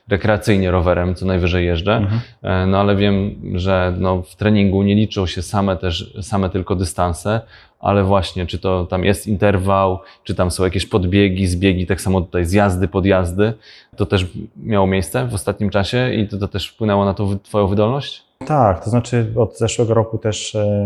rekreacyjnie 0.10 0.72
rowerem, 0.72 1.16
co 1.16 1.26
najwyżej 1.26 1.66
jeżdżę, 1.66 1.96
Mhm. 1.98 2.22
E, 2.44 2.66
No 2.68 2.80
ale 2.80 2.96
wiem, 2.96 3.36
że 3.56 3.94
no, 4.00 4.22
w 4.22 4.36
treningu 4.36 4.84
nie 4.84 4.96
liczą 4.96 5.26
się 5.26 5.42
same 5.42 5.78
też, 5.78 6.14
same 6.22 6.50
tylko 6.50 6.76
dystanse, 6.76 7.42
ale 7.80 8.04
właśnie, 8.04 8.46
czy 8.46 8.60
to 8.60 8.86
tam 8.86 9.04
jest 9.06 9.28
interwał, 9.28 10.00
czy 10.24 10.36
tam 10.36 10.52
są 10.52 10.64
jakieś 10.64 10.86
podbiegi, 10.86 11.48
zbiegi, 11.48 11.86
tak 11.86 12.02
samo 12.02 12.22
tutaj 12.22 12.46
zjazdy, 12.46 12.88
podjazdy, 12.88 13.54
to 13.98 14.06
też 14.06 14.26
miało 14.64 14.88
miejsce 14.88 15.28
w 15.28 15.34
ostatnim 15.34 15.70
czasie 15.70 16.14
i 16.14 16.28
to, 16.28 16.38
to 16.38 16.48
też 16.48 16.68
wpłynęło 16.68 17.06
na 17.06 17.14
wy- 17.14 17.40
twoją 17.44 17.68
wydolność? 17.68 18.24
Tak, 18.52 18.84
to 18.84 18.90
znaczy 18.90 19.34
od 19.36 19.58
zeszłego 19.58 19.94
roku 19.94 20.18
też 20.18 20.56
e, 20.56 20.86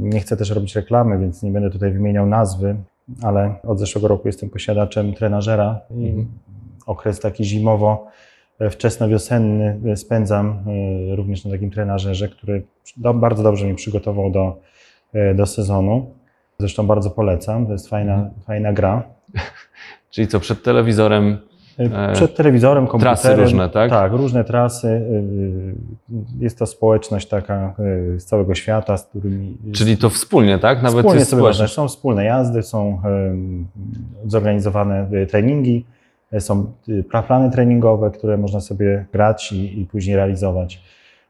nie 0.00 0.20
chcę 0.20 0.36
też 0.36 0.50
robić 0.50 0.74
reklamy, 0.76 1.18
więc 1.18 1.42
nie 1.42 1.50
będę 1.50 1.70
tutaj 1.70 1.92
wymieniał 1.92 2.26
nazwy, 2.26 2.76
ale 3.22 3.54
od 3.62 3.78
zeszłego 3.78 4.08
roku 4.08 4.28
jestem 4.28 4.50
posiadaczem 4.50 5.14
trenażera 5.14 5.80
i 5.90 6.08
Mhm. 6.08 6.26
okres 6.86 7.20
taki 7.20 7.44
zimowo 7.44 8.06
e, 8.58 8.70
wczesnowiosenny 8.70 9.80
e, 9.92 9.96
spędzam 9.96 10.58
również 11.16 11.44
na 11.44 11.50
takim 11.50 11.70
trenażerze, 11.70 12.28
który 12.28 12.62
bardzo 13.14 13.42
dobrze 13.42 13.64
mnie 13.66 13.74
przygotował 13.74 14.30
do, 14.30 14.56
do 15.34 15.46
sezonu. 15.46 16.06
Zresztą 16.58 16.86
bardzo 16.86 17.10
polecam, 17.10 17.66
to 17.66 17.72
jest 17.72 17.88
fajna, 17.88 18.14
Mhm. 18.14 18.32
fajna 18.46 18.72
gra. 18.72 19.02
Czyli 20.10 20.28
co, 20.28 20.40
przed 20.40 20.62
telewizorem 20.62 21.38
Przed 22.12 22.34
telewizorem, 22.36 22.86
komputerem. 22.86 23.16
trasy 23.18 23.36
różne, 23.42 23.68
tak? 23.68 23.90
Tak, 23.90 24.12
różne 24.12 24.44
trasy. 24.44 24.88
e, 24.88 26.44
Jest 26.44 26.58
to 26.58 26.66
społeczność 26.66 27.28
taka 27.28 27.74
e, 28.14 28.20
z 28.20 28.24
całego 28.24 28.54
świata, 28.54 28.96
z 28.96 29.06
którymi 29.06 29.56
Czyli 29.72 29.96
to 29.96 30.10
wspólnie, 30.10 30.58
tak? 30.58 30.82
Nawet 30.82 30.98
wspólnie 30.98 31.18
jest 31.18 31.30
sobie 31.30 31.42
można. 31.42 31.68
Są 31.68 31.88
wspólne 31.88 32.24
jazdy, 32.24 32.62
są 32.62 33.00
zorganizowane 34.26 35.08
e, 35.12 35.26
treningi, 35.26 35.84
e, 36.32 36.40
są 36.40 36.72
e, 36.88 37.22
plany 37.22 37.50
treningowe, 37.50 38.10
które 38.10 38.36
można 38.36 38.60
sobie 38.60 39.04
grać 39.12 39.52
i, 39.52 39.80
i 39.80 39.86
później 39.86 40.16
realizować. 40.16 40.82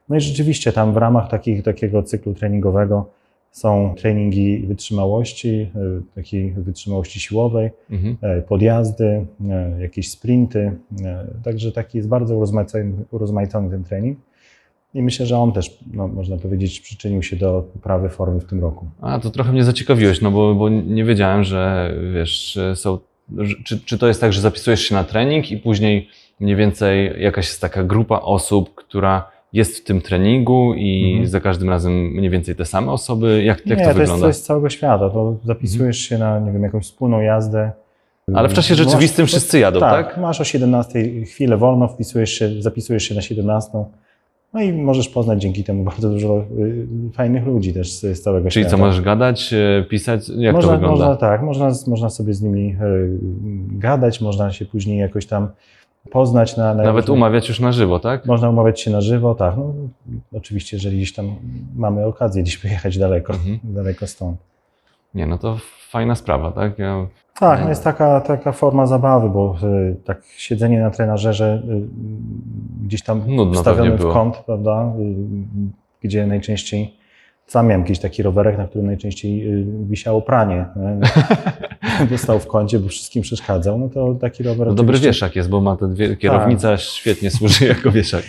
No 0.09 0.17
i 0.17 0.21
rzeczywiście 0.21 0.73
tam 0.73 0.93
w 0.93 0.97
ramach 0.97 1.29
takich, 1.29 1.63
takiego 1.63 2.03
cyklu 2.03 2.35
treningowego 2.35 3.07
są 3.55 3.95
treningi 3.99 4.59
wytrzymałości, 4.67 5.71
e, 5.77 6.15
takiej 6.15 6.53
wytrzymałości 6.53 7.21
siłowej, 7.21 7.71
Mhm. 7.91 8.17
e, 8.23 8.43
podjazdy, 8.43 9.27
e, 9.51 9.81
jakieś 9.81 10.11
sprinty. 10.11 10.73
Także 11.45 11.73
taki 11.73 11.99
jest 11.99 12.09
bardzo 12.09 12.37
urozmaicony, 12.37 12.93
urozmaicony 13.11 13.71
ten 13.71 13.85
trening. 13.85 14.19
I 14.95 15.03
myślę, 15.03 15.27
że 15.27 15.39
on 15.39 15.53
też, 15.53 15.79
no, 15.93 16.09
można 16.09 16.37
powiedzieć, 16.37 16.81
przyczynił 16.81 17.23
się 17.23 17.37
do 17.37 17.65
poprawy 17.73 18.09
formy 18.09 18.41
w 18.41 18.45
tym 18.45 18.61
roku. 18.61 18.87
A, 19.01 19.19
to 19.19 19.31
trochę 19.31 19.53
mnie 19.53 19.65
zaciekawiłeś, 19.65 20.21
no 20.21 20.31
bo, 20.31 20.55
bo 20.55 20.69
nie 20.69 21.05
wiedziałem, 21.05 21.45
że 21.45 21.95
wiesz, 22.15 22.59
są. 22.75 22.99
Czy, 23.65 23.81
czy 23.81 23.99
to 23.99 24.09
jest 24.09 24.21
tak, 24.21 24.33
że 24.33 24.41
zapisujesz 24.41 24.81
się 24.81 24.95
na 24.95 25.05
trening 25.05 25.51
i 25.51 25.57
później 25.57 26.09
mniej 26.41 26.57
więcej 26.57 27.23
jakaś 27.23 27.47
jest 27.47 27.61
taka 27.61 27.85
grupa 27.85 28.19
osób, 28.21 28.75
która 28.75 29.34
jest 29.55 29.79
w 29.79 29.85
tym 29.85 30.01
treningu 30.01 30.75
i 30.77 31.11
Mhm. 31.13 31.29
za 31.29 31.41
każdym 31.41 31.69
razem 31.69 31.93
mniej 31.93 32.31
więcej 32.31 32.57
te 32.57 32.65
same 32.65 32.93
osoby? 32.93 33.43
Jak, 33.45 33.67
jak 33.67 33.79
nie, 33.79 33.85
to, 33.85 33.93
to, 33.93 33.99
wygląda? 33.99 34.21
to 34.23 34.27
jest 34.27 34.43
z 34.43 34.47
całego 34.47 34.69
świata. 34.69 35.11
To 35.11 35.37
zapisujesz 35.45 35.99
się 35.99 36.19
na, 36.19 36.39
nie 36.41 36.53
wiem, 36.53 36.63
jakąś 36.63 36.85
wspólną 36.85 37.21
jazdę. 37.21 37.71
Ale 38.35 38.49
w 38.49 38.53
czasie 38.55 38.75
rzeczywistym 38.75 39.27
wszyscy 39.27 39.59
jadą, 39.59 39.81
tak? 39.81 40.17
Masz 40.19 40.41
o 40.41 40.45
17 40.45 41.25
chwilę 41.25 41.57
wolno, 41.57 41.89
wpisujesz 41.89 42.31
się, 42.31 42.51
zapisujesz 42.63 43.03
się 43.03 43.15
na 43.15 43.21
17. 43.23 43.85
No 44.55 44.61
i 44.63 44.73
możesz 44.73 45.09
poznać 45.09 45.43
dzięki 45.43 45.65
temu 45.65 45.85
bardzo 45.85 46.11
dużo 46.11 46.45
y, 46.59 46.87
fajnych 47.13 47.47
ludzi 47.47 47.73
też 47.75 47.93
z, 47.93 48.23
całego 48.23 48.51
Czyli 48.51 48.65
świata. 48.65 48.77
co, 48.77 48.83
możesz 48.85 49.01
gadać, 49.01 49.53
e, 49.53 49.85
pisać? 49.91 50.29
Jak 50.29 50.55
można, 50.55 50.71
to 50.71 50.77
wygląda? 50.79 51.07
Można, 51.07 51.17
tak, 51.17 51.43
można, 51.43 51.71
można 51.87 52.11
sobie 52.11 52.35
z 52.35 52.43
nimi 52.43 52.69
y, 52.71 52.77
gadać, 53.79 54.21
można 54.21 54.53
się 54.53 54.65
później 54.65 54.99
jakoś 54.99 55.27
tam 55.27 55.49
poznać 56.11 56.57
na, 56.57 56.75
na 56.75 56.83
Nawet 56.83 57.05
różne- 57.05 57.15
umawiać 57.15 57.49
już 57.49 57.61
na 57.61 57.73
żywo, 57.73 57.99
tak? 58.01 58.27
Można 58.27 58.51
umawiać 58.51 58.81
się 58.81 58.91
na 58.91 59.01
żywo, 59.01 59.35
tak. 59.35 59.57
No, 59.57 59.73
oczywiście, 60.33 60.77
jeżeli 60.77 60.97
gdzieś 60.97 61.13
tam 61.13 61.35
mamy 61.77 62.07
okazję 62.07 62.43
gdzieś 62.43 62.59
pojechać 62.59 62.99
daleko, 62.99 63.33
Mhm. 63.33 63.59
daleko 63.65 64.07
stąd. 64.07 64.37
Nie, 65.15 65.27
no 65.27 65.39
to 65.39 65.57
fajna 65.91 66.15
sprawa, 66.15 66.53
tak? 66.53 66.79
Ja, 66.79 67.07
Tak, 67.41 67.63
no 67.63 67.69
jest 67.69 67.85
taka, 67.85 68.21
taka 68.21 68.53
forma 68.53 68.87
zabawy, 68.87 69.29
bo 69.31 69.57
y, 69.63 69.97
tak 70.05 70.23
siedzenie 70.37 70.81
na 70.81 70.91
trenażerze 70.91 71.63
y, 71.69 71.81
gdzieś 72.87 73.03
tam 73.03 73.23
Nudno 73.27 73.63
w 73.99 74.13
kąt, 74.13 74.37
prawda, 74.37 74.93
y, 74.99 75.15
gdzie 76.03 76.27
najczęściej 76.27 76.95
sam 77.47 77.67
miałem 77.67 77.81
jakiś 77.83 77.99
taki 77.99 78.23
rowerek, 78.23 78.59
na 78.59 78.67
którym 78.67 78.87
najczęściej 78.87 79.53
y, 79.53 79.67
wisiało 79.89 80.23
pranie. 80.23 80.67
nie? 82.11 82.19
Stał 82.19 82.39
w 82.39 82.47
kącie, 82.47 82.79
bo 82.79 82.89
wszystkim 82.89 83.23
przeszkadzał. 83.23 83.79
No 83.79 83.89
to 83.89 84.15
taki 84.15 84.43
rower 84.43 84.69
no 84.69 84.75
dobry 84.75 84.99
wieszak 84.99 85.37
jest, 85.37 85.49
bo 85.49 85.61
ma 85.61 85.77
te 85.77 85.89
dwie, 85.89 86.09
Tak. 86.09 86.19
kierownica 86.19 86.77
świetnie 86.77 87.31
służy 87.31 87.67
jako 87.75 87.91
wieszak. 87.91 88.23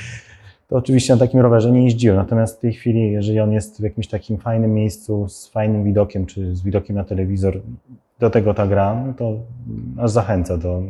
To 0.67 0.75
oczywiście 0.75 1.13
na 1.13 1.19
takim 1.19 1.39
rowerze 1.39 1.71
nie 1.71 1.83
jeździłem, 1.83 2.17
natomiast 2.17 2.57
w 2.57 2.61
tej 2.61 2.73
chwili, 2.73 3.11
jeżeli 3.11 3.39
on 3.39 3.51
jest 3.51 3.79
w 3.79 3.83
jakimś 3.83 4.07
takim 4.07 4.37
fajnym 4.37 4.73
miejscu, 4.73 5.27
z 5.29 5.47
fajnym 5.47 5.83
widokiem, 5.83 6.25
czy 6.25 6.55
z 6.55 6.61
widokiem 6.61 6.95
na 6.95 7.03
telewizor, 7.03 7.61
do 8.19 8.29
tego 8.29 8.53
ta 8.53 8.67
gra, 8.67 9.03
no 9.07 9.13
to 9.13 9.33
aż 10.03 10.11
zachęca 10.11 10.57
do... 10.57 10.81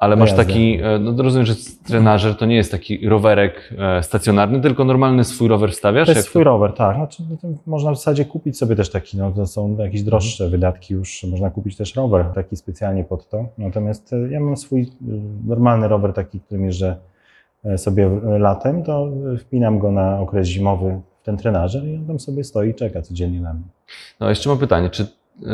Ale 0.00 0.16
masz 0.16 0.32
taki, 0.32 0.78
e, 0.82 0.98
no 0.98 1.12
to 1.12 1.22
rozumiem, 1.22 1.46
że 1.46 1.54
trenażer 1.86 2.36
to 2.36 2.46
nie 2.46 2.56
jest 2.56 2.70
taki 2.70 3.08
rowerek 3.08 3.74
e, 3.78 4.02
stacjonarny, 4.02 4.60
tylko 4.60 4.84
normalny 4.84 5.24
swój 5.24 5.48
rower 5.48 5.72
wstawiasz? 5.72 6.06
To 6.06 6.12
jest 6.12 6.28
swój 6.28 6.44
rower, 6.44 6.72
tak. 6.72 6.96
Znaczy, 6.96 7.22
no 7.30 7.36
to 7.36 7.48
można 7.66 7.92
w 7.92 7.96
zasadzie 7.96 8.24
kupić 8.24 8.58
sobie 8.58 8.76
też 8.76 8.90
taki, 8.90 9.16
no 9.18 9.30
to 9.32 9.46
są 9.46 9.76
jakieś 9.78 10.02
droższe 10.02 10.44
Mhm. 10.44 10.60
wydatki 10.60 10.94
już, 10.94 11.24
można 11.30 11.50
kupić 11.50 11.76
też 11.76 11.94
rower 11.94 12.26
taki 12.34 12.56
specjalnie 12.56 13.04
pod 13.04 13.28
to. 13.28 13.44
Natomiast 13.58 14.12
e, 14.12 14.16
ja 14.30 14.40
mam 14.40 14.56
swój 14.56 14.86
normalny 15.46 15.88
rower 15.88 16.12
taki, 16.12 16.40
którym 16.40 16.64
jeżdżę 16.64 16.96
e, 17.64 17.78
sobie 17.78 18.10
latem, 18.38 18.82
to 18.82 19.08
wpinam 19.40 19.78
go 19.78 19.92
na 19.92 20.20
okres 20.20 20.48
zimowy 20.48 21.00
w 21.20 21.24
ten 21.24 21.36
trenażer 21.36 21.84
i 21.84 21.96
on 21.96 22.06
tam 22.06 22.20
sobie 22.20 22.44
stoi 22.44 22.68
i 22.70 22.74
czeka 22.74 23.02
codziennie 23.02 23.40
na 23.40 23.54
mnie. 23.54 23.62
No 24.20 24.28
jeszcze 24.28 24.48
mam 24.48 24.58
pytanie, 24.58 24.90
czy 24.90 25.06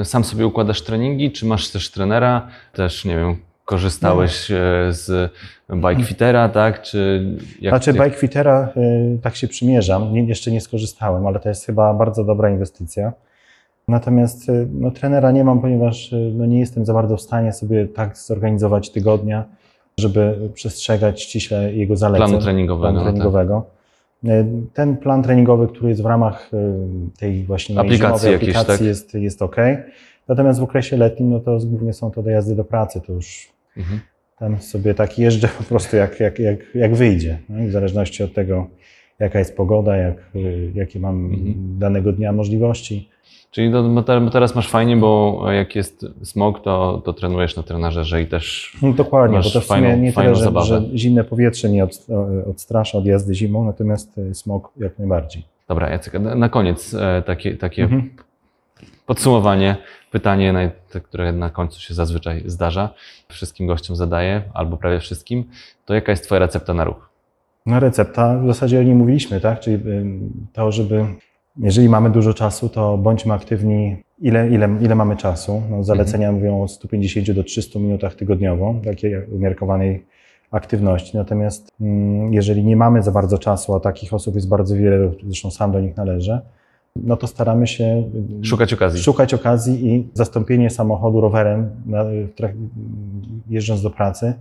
sam 0.05 0.25
sobie 0.25 0.47
układasz 0.47 0.83
treningi, 0.83 1.33
czy 1.33 1.47
masz 1.47 1.71
też 1.71 1.91
trenera? 1.91 2.47
Też, 2.73 3.05
nie 3.05 3.17
wiem, 3.17 3.37
korzystałeś 3.67 4.51
e, 4.51 4.55
z 4.91 5.33
Bikefittera, 5.71 6.49
tak? 6.49 6.83
Czy 6.83 7.27
jak, 7.61 7.73
Znaczy 7.75 7.91
jak- 7.99 8.09
Bikefittera 8.09 8.69
y, 8.77 9.19
tak 9.23 9.37
się 9.37 9.49
przymierzam, 9.49 10.13
nie, 10.13 10.25
jeszcze 10.25 10.51
nie 10.51 10.61
skorzystałem, 10.61 11.27
ale 11.27 11.41
to 11.41 11.49
jest 11.49 11.67
chyba 11.67 11.95
bardzo 11.95 12.25
dobra 12.25 12.51
inwestycja. 12.51 13.13
Natomiast 13.89 14.49
y, 14.49 14.69
no, 14.73 14.91
trenera 14.91 15.31
nie 15.31 15.45
mam, 15.45 15.61
ponieważ 15.61 16.13
y, 16.13 16.33
no, 16.35 16.47
nie 16.47 16.59
jestem 16.61 16.87
za 16.87 16.95
bardzo 16.95 17.17
w 17.17 17.21
stanie 17.21 17.53
sobie 17.53 17.87
tak 17.87 18.19
zorganizować 18.19 18.91
tygodnia, 18.91 19.45
żeby 19.99 20.51
przestrzegać 20.55 21.23
ściśle 21.23 21.73
jego 21.75 21.97
zaleceń. 21.97 22.29
planu 22.29 22.43
treningowego? 22.45 22.83
planu 22.83 22.99
no 22.99 23.05
tak. 23.05 23.13
treningowego. 23.13 23.67
Y, 24.25 24.47
Ten 24.75 24.97
plan 24.97 25.23
treningowy, 25.23 25.69
który 25.69 25.89
jest 25.89 26.03
w 26.03 26.07
ramach 26.07 26.51
y, 26.55 27.19
tej 27.19 27.45
właśnie 27.45 27.75
mojej 27.75 27.89
Aplikacji 27.89 28.19
zimowej 28.21 28.33
jakiejś, 28.33 28.57
aplikacji 28.57 28.79
tak? 28.79 28.87
jest, 28.87 29.15
jest 29.15 29.43
ok. 29.43 29.57
Natomiast 30.29 30.61
w 30.61 30.63
okresie 30.63 30.97
letnim 30.97 31.31
no 31.31 31.41
to 31.41 31.59
głównie 31.65 31.93
są 31.93 32.11
to 32.11 32.23
dojazdy 32.23 32.55
do 32.57 32.65
pracy, 32.65 33.01
to 33.07 33.13
już 33.13 33.49
Mhm. 33.77 34.01
tam 34.39 34.59
sobie 34.61 34.95
tak 34.95 35.19
jeżdżę 35.19 35.49
po 35.59 35.65
prostu 35.65 35.97
jak, 35.97 36.21
jak, 36.21 36.39
jak, 36.39 36.59
jak 36.75 36.95
wyjdzie, 36.95 37.39
no, 37.49 37.69
w 37.69 37.71
zależności 37.71 38.23
od 38.23 38.35
tego, 38.35 38.67
jaka 39.19 39.39
jest 39.39 39.57
pogoda, 39.57 39.97
jak, 39.97 40.17
y, 40.37 40.73
jakie 40.75 41.01
mam 41.01 41.25
Mhm. 41.25 41.55
danego 41.79 42.13
dnia 42.13 42.33
możliwości. 42.33 43.09
Czyli 43.51 43.73
to, 43.73 44.03
teraz 44.33 44.55
masz 44.55 44.69
fajnie, 44.69 44.97
bo 44.97 45.43
jak 45.53 45.77
jest 45.77 46.07
smog, 46.23 46.63
to, 46.63 47.03
to 47.05 47.13
trenujesz 47.13 47.57
na 47.57 47.63
trenażerze 47.63 48.23
i 48.23 48.27
też 48.27 48.77
No, 48.83 48.93
dokładnie, 48.93 49.37
Masz 49.37 49.47
bo 49.47 49.53
to 49.53 49.61
w 49.61 49.67
fajną- 49.69 49.91
sumie 49.91 50.03
nie 50.03 50.13
fajną 50.13 50.35
tyle, 50.35 50.63
że, 50.63 50.63
że 50.65 50.83
zimne 50.99 51.25
powietrze 51.25 51.69
mnie 51.69 51.85
od, 51.85 52.07
odstrasza 52.51 52.99
od 52.99 53.07
jazdy 53.07 53.35
zimą, 53.35 53.65
natomiast 53.65 54.19
y, 54.19 54.35
smog 54.35 54.73
jak 54.77 54.99
najbardziej. 54.99 55.43
Dobra, 55.69 55.91
Jacek, 55.91 56.15
na, 56.15 56.35
na 56.35 56.49
koniec 56.49 56.95
e, 56.95 57.23
takie, 57.27 57.57
takie 57.57 57.83
Mhm. 57.83 58.11
Podsumowanie, 59.07 59.77
pytanie, 60.11 60.71
które 61.05 61.33
na 61.33 61.51
końcu 61.51 61.81
się 61.81 61.95
zazwyczaj 61.95 62.43
zdarza, 62.47 62.95
wszystkim 63.29 63.67
gościom 63.67 63.97
zadaję, 63.97 64.43
albo 64.55 64.77
prawie 64.77 65.01
wszystkim, 65.01 65.45
to 65.85 65.95
jaka 65.95 66.13
jest 66.13 66.25
Twoja 66.25 66.39
recepta 66.39 66.75
na 66.75 66.85
ruch? 66.85 67.11
No 67.67 67.81
recepta, 67.81 68.39
w 68.39 68.47
zasadzie 68.47 68.81
o 68.81 68.83
niej 68.83 68.95
mówiliśmy, 68.95 69.41
tak? 69.41 69.61
Czyli 69.61 69.79
to, 70.53 70.73
żeby 70.73 71.07
jeżeli 71.59 71.89
mamy 71.89 72.11
dużo 72.11 72.35
czasu, 72.35 72.69
to 72.69 72.99
bądźmy 72.99 73.35
aktywni 73.35 73.97
ile, 74.19 74.49
ile, 74.49 74.69
ile 74.81 74.95
mamy 74.95 75.17
czasu. 75.17 75.63
No, 75.71 75.85
zalecenia 75.85 76.33
mówią 76.33 76.63
o 76.63 76.69
150 76.69 77.31
do 77.31 77.45
300 77.45 77.79
minutach 77.79 78.15
tygodniowo, 78.15 78.75
takiej 78.85 79.25
umiarkowanej 79.33 80.07
aktywności. 80.51 81.17
Natomiast 81.17 81.71
mm, 81.81 82.33
jeżeli 82.33 82.65
nie 82.65 82.77
mamy 82.77 83.03
za 83.03 83.13
bardzo 83.13 83.39
czasu, 83.39 83.75
a 83.75 83.81
takich 83.81 84.15
osób 84.15 84.35
jest 84.35 84.49
bardzo 84.49 84.77
wiele, 84.77 85.13
zresztą 85.27 85.51
sam 85.51 85.73
do 85.73 85.81
nich 85.81 85.97
należę, 85.97 86.41
no 87.05 87.17
to 87.17 87.27
staramy 87.27 87.67
się 87.67 87.85
ym, 88.15 88.45
Szukać 88.45 88.73
okazji. 88.73 89.03
szukać 89.03 89.35
okazji 89.35 89.87
i 89.95 90.09
zastąpienie 90.15 90.71
samochodu 90.71 91.21
rowerem 91.21 91.71
jeżdżąc 93.51 93.83
do 93.83 93.91
pracy 93.91 94.35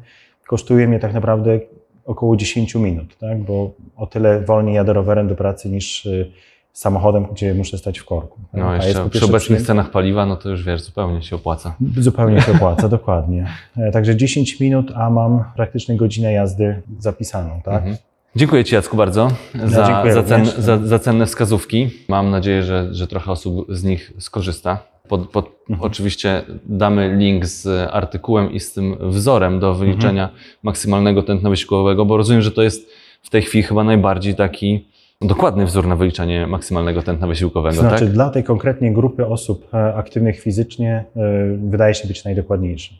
kosztuje 0.47 0.87
mnie 0.87 0.99
tak 0.99 1.13
naprawdę 1.13 1.59
około 2.05 2.35
10 2.35 2.75
minut, 2.75 3.17
tak? 3.17 3.39
bo 3.43 3.71
o 3.95 4.07
tyle 4.07 4.41
wolniej 4.41 4.75
jadę 4.75 4.93
rowerem 4.93 5.27
do 5.27 5.35
pracy 5.35 5.69
niż 5.69 6.05
y, 6.05 6.31
samochodem, 6.73 7.25
gdzie 7.31 7.53
muszę 7.53 7.77
stać 7.77 7.99
w 7.99 8.05
korku. 8.05 8.39
tak? 8.51 8.61
No 8.61 8.75
jest 8.75 8.87
jeszcze 8.87 9.03
po 9.03 9.09
przy 9.09 9.25
obecnych 9.25 9.61
cenach 9.61 9.91
paliwa, 9.91 10.25
no 10.25 10.35
to 10.35 10.49
już 10.49 10.63
wiesz, 10.63 10.81
zupełnie 10.81 11.21
się 11.21 11.35
opłaca. 11.35 11.75
Zupełnie 11.97 12.41
się 12.41 12.51
opłaca, 12.55 12.89
dokładnie. 12.89 13.47
E, 13.77 13.91
Także 13.91 14.15
10 14.15 14.59
minut, 14.59 14.91
a 14.95 15.09
mam 15.09 15.43
praktycznie 15.55 15.95
godzinę 15.97 16.33
jazdy 16.33 16.81
zapisaną. 16.99 17.61
Tak? 17.63 17.75
Mhm. 17.75 17.95
Dziękuję 18.35 18.63
Ci 18.63 18.75
Jacku 18.75 18.97
bardzo 18.97 19.29
za, 19.65 20.03
za, 20.13 20.23
cenne, 20.23 20.45
również. 20.45 20.55
za, 20.65 20.77
za 20.77 20.99
cenne 20.99 21.25
wskazówki. 21.25 21.89
Mam 22.09 22.29
nadzieję, 22.29 22.63
że, 22.63 22.87
że 22.91 23.07
trochę 23.07 23.31
osób 23.31 23.65
z 23.69 23.83
nich 23.83 24.13
skorzysta. 24.19 24.79
Pod, 25.07 25.29
pod, 25.29 25.55
Mhm. 25.69 25.91
Oczywiście 25.91 26.41
damy 26.65 27.15
link 27.17 27.45
z 27.45 27.89
artykułem 27.93 28.51
i 28.51 28.59
z 28.59 28.73
tym 28.73 28.95
wzorem 29.01 29.59
do 29.59 29.73
wyliczenia 29.73 30.23
Mhm. 30.23 30.41
maksymalnego 30.63 31.23
tętna 31.23 31.49
wysiłkowego, 31.49 32.05
bo 32.05 32.17
rozumiem, 32.17 32.41
że 32.41 32.51
to 32.51 32.61
jest 32.63 32.89
w 33.21 33.29
tej 33.29 33.41
chwili 33.41 33.63
chyba 33.63 33.83
najbardziej 33.83 34.35
taki 34.35 34.87
dokładny 35.21 35.65
wzór 35.65 35.87
na 35.87 35.95
wyliczanie 35.95 36.47
maksymalnego 36.47 37.01
tętna 37.01 37.27
wysiłkowego, 37.27 37.75
Znaczy 37.75 38.05
tak? 38.05 38.13
dla 38.13 38.29
tej 38.29 38.43
konkretnej 38.43 38.93
grupy 38.93 39.25
osób 39.25 39.67
e, 39.73 39.95
aktywnych 39.95 40.39
fizycznie 40.39 41.05
e, 41.15 41.21
wydaje 41.69 41.93
się 41.93 42.07
być 42.07 42.23
najdokładniejszy. 42.23 42.93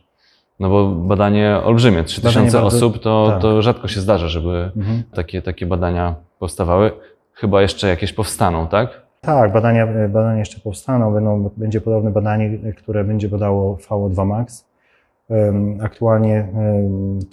No 0.60 0.70
bo 0.70 0.88
badanie 0.90 1.58
olbrzymie, 1.64 2.04
3000 2.04 2.40
Badanie 2.40 2.52
bardzo- 2.52 2.68
osób, 2.78 3.00
to, 3.00 3.28
tak. 3.32 3.42
to 3.42 3.62
rzadko 3.62 3.88
się 3.88 4.00
zdarza, 4.02 4.28
żeby 4.28 4.72
Mhm. 4.78 5.04
takie, 5.14 5.42
takie 5.42 5.66
badania 5.66 6.16
powstawały. 6.40 6.92
Chyba 7.34 7.62
jeszcze 7.62 7.88
jakieś 7.88 8.14
powstaną, 8.14 8.68
tak? 8.68 9.02
Tak, 9.22 9.54
badania, 9.54 9.88
badania 10.10 10.40
jeszcze 10.40 10.60
powstaną. 10.60 11.14
Będą, 11.14 11.50
będzie 11.58 11.82
podobne 11.82 12.12
badanie, 12.12 12.58
które 12.78 13.04
będzie 13.04 13.30
badało 13.30 13.76
VO2 13.90 14.26
max. 14.26 14.66
Aktualnie 15.82 16.48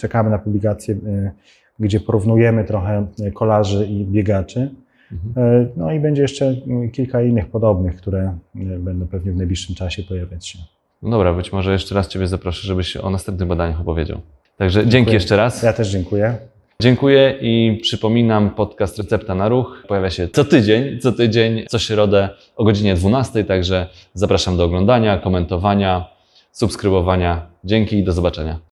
czekamy 0.00 0.30
na 0.30 0.38
publikację, 0.38 0.94
e, 0.94 1.30
gdzie 1.78 2.00
porównujemy 2.00 2.64
trochę 2.64 3.06
kolarzy 3.34 3.86
i 3.86 4.04
biegaczy. 4.04 4.70
Mhm. 5.12 5.46
E, 5.62 5.66
No 5.76 5.92
i 5.92 6.00
będzie 6.00 6.22
jeszcze 6.22 6.54
mm, 6.66 6.90
kilka 6.90 7.22
innych 7.22 7.50
podobnych, 7.50 7.96
które 7.96 8.20
e, 8.56 8.78
będą 8.78 9.06
pewnie 9.06 9.32
w 9.32 9.36
najbliższym 9.36 9.74
czasie 9.74 10.02
pojawiać 10.02 10.46
się. 10.46 10.58
No 11.02 11.10
dobra, 11.10 11.32
być 11.32 11.52
może 11.52 11.72
jeszcze 11.72 11.94
raz 11.94 12.08
Ciebie 12.08 12.26
zaproszę, 12.26 12.66
żebyś 12.66 12.96
o 12.96 13.10
następnych 13.10 13.48
badaniach 13.48 13.80
opowiedział. 13.80 14.20
Także 14.56 14.86
dzięki 14.86 15.12
jeszcze 15.12 15.36
raz. 15.36 15.62
Ja 15.62 15.72
też 15.72 15.88
dziękuję. 15.88 16.36
Dziękuję 16.80 17.38
i 17.40 17.78
przypominam, 17.82 18.50
podcast 18.50 18.98
Recepta 18.98 19.34
na 19.34 19.48
Ruch 19.48 19.84
pojawia 19.88 20.10
się 20.10 20.28
co 20.28 20.44
tydzień, 20.44 21.00
co 21.00 21.12
tydzień, 21.12 21.64
co 21.68 21.78
środę 21.78 22.28
o 22.56 22.64
godzinie 22.64 22.94
12, 22.94 23.44
także 23.44 23.86
zapraszam 24.14 24.56
do 24.56 24.64
oglądania, 24.64 25.18
komentowania, 25.18 26.04
subskrybowania. 26.52 27.46
Dzięki 27.64 27.96
i 27.98 28.04
do 28.04 28.12
zobaczenia. 28.12 28.71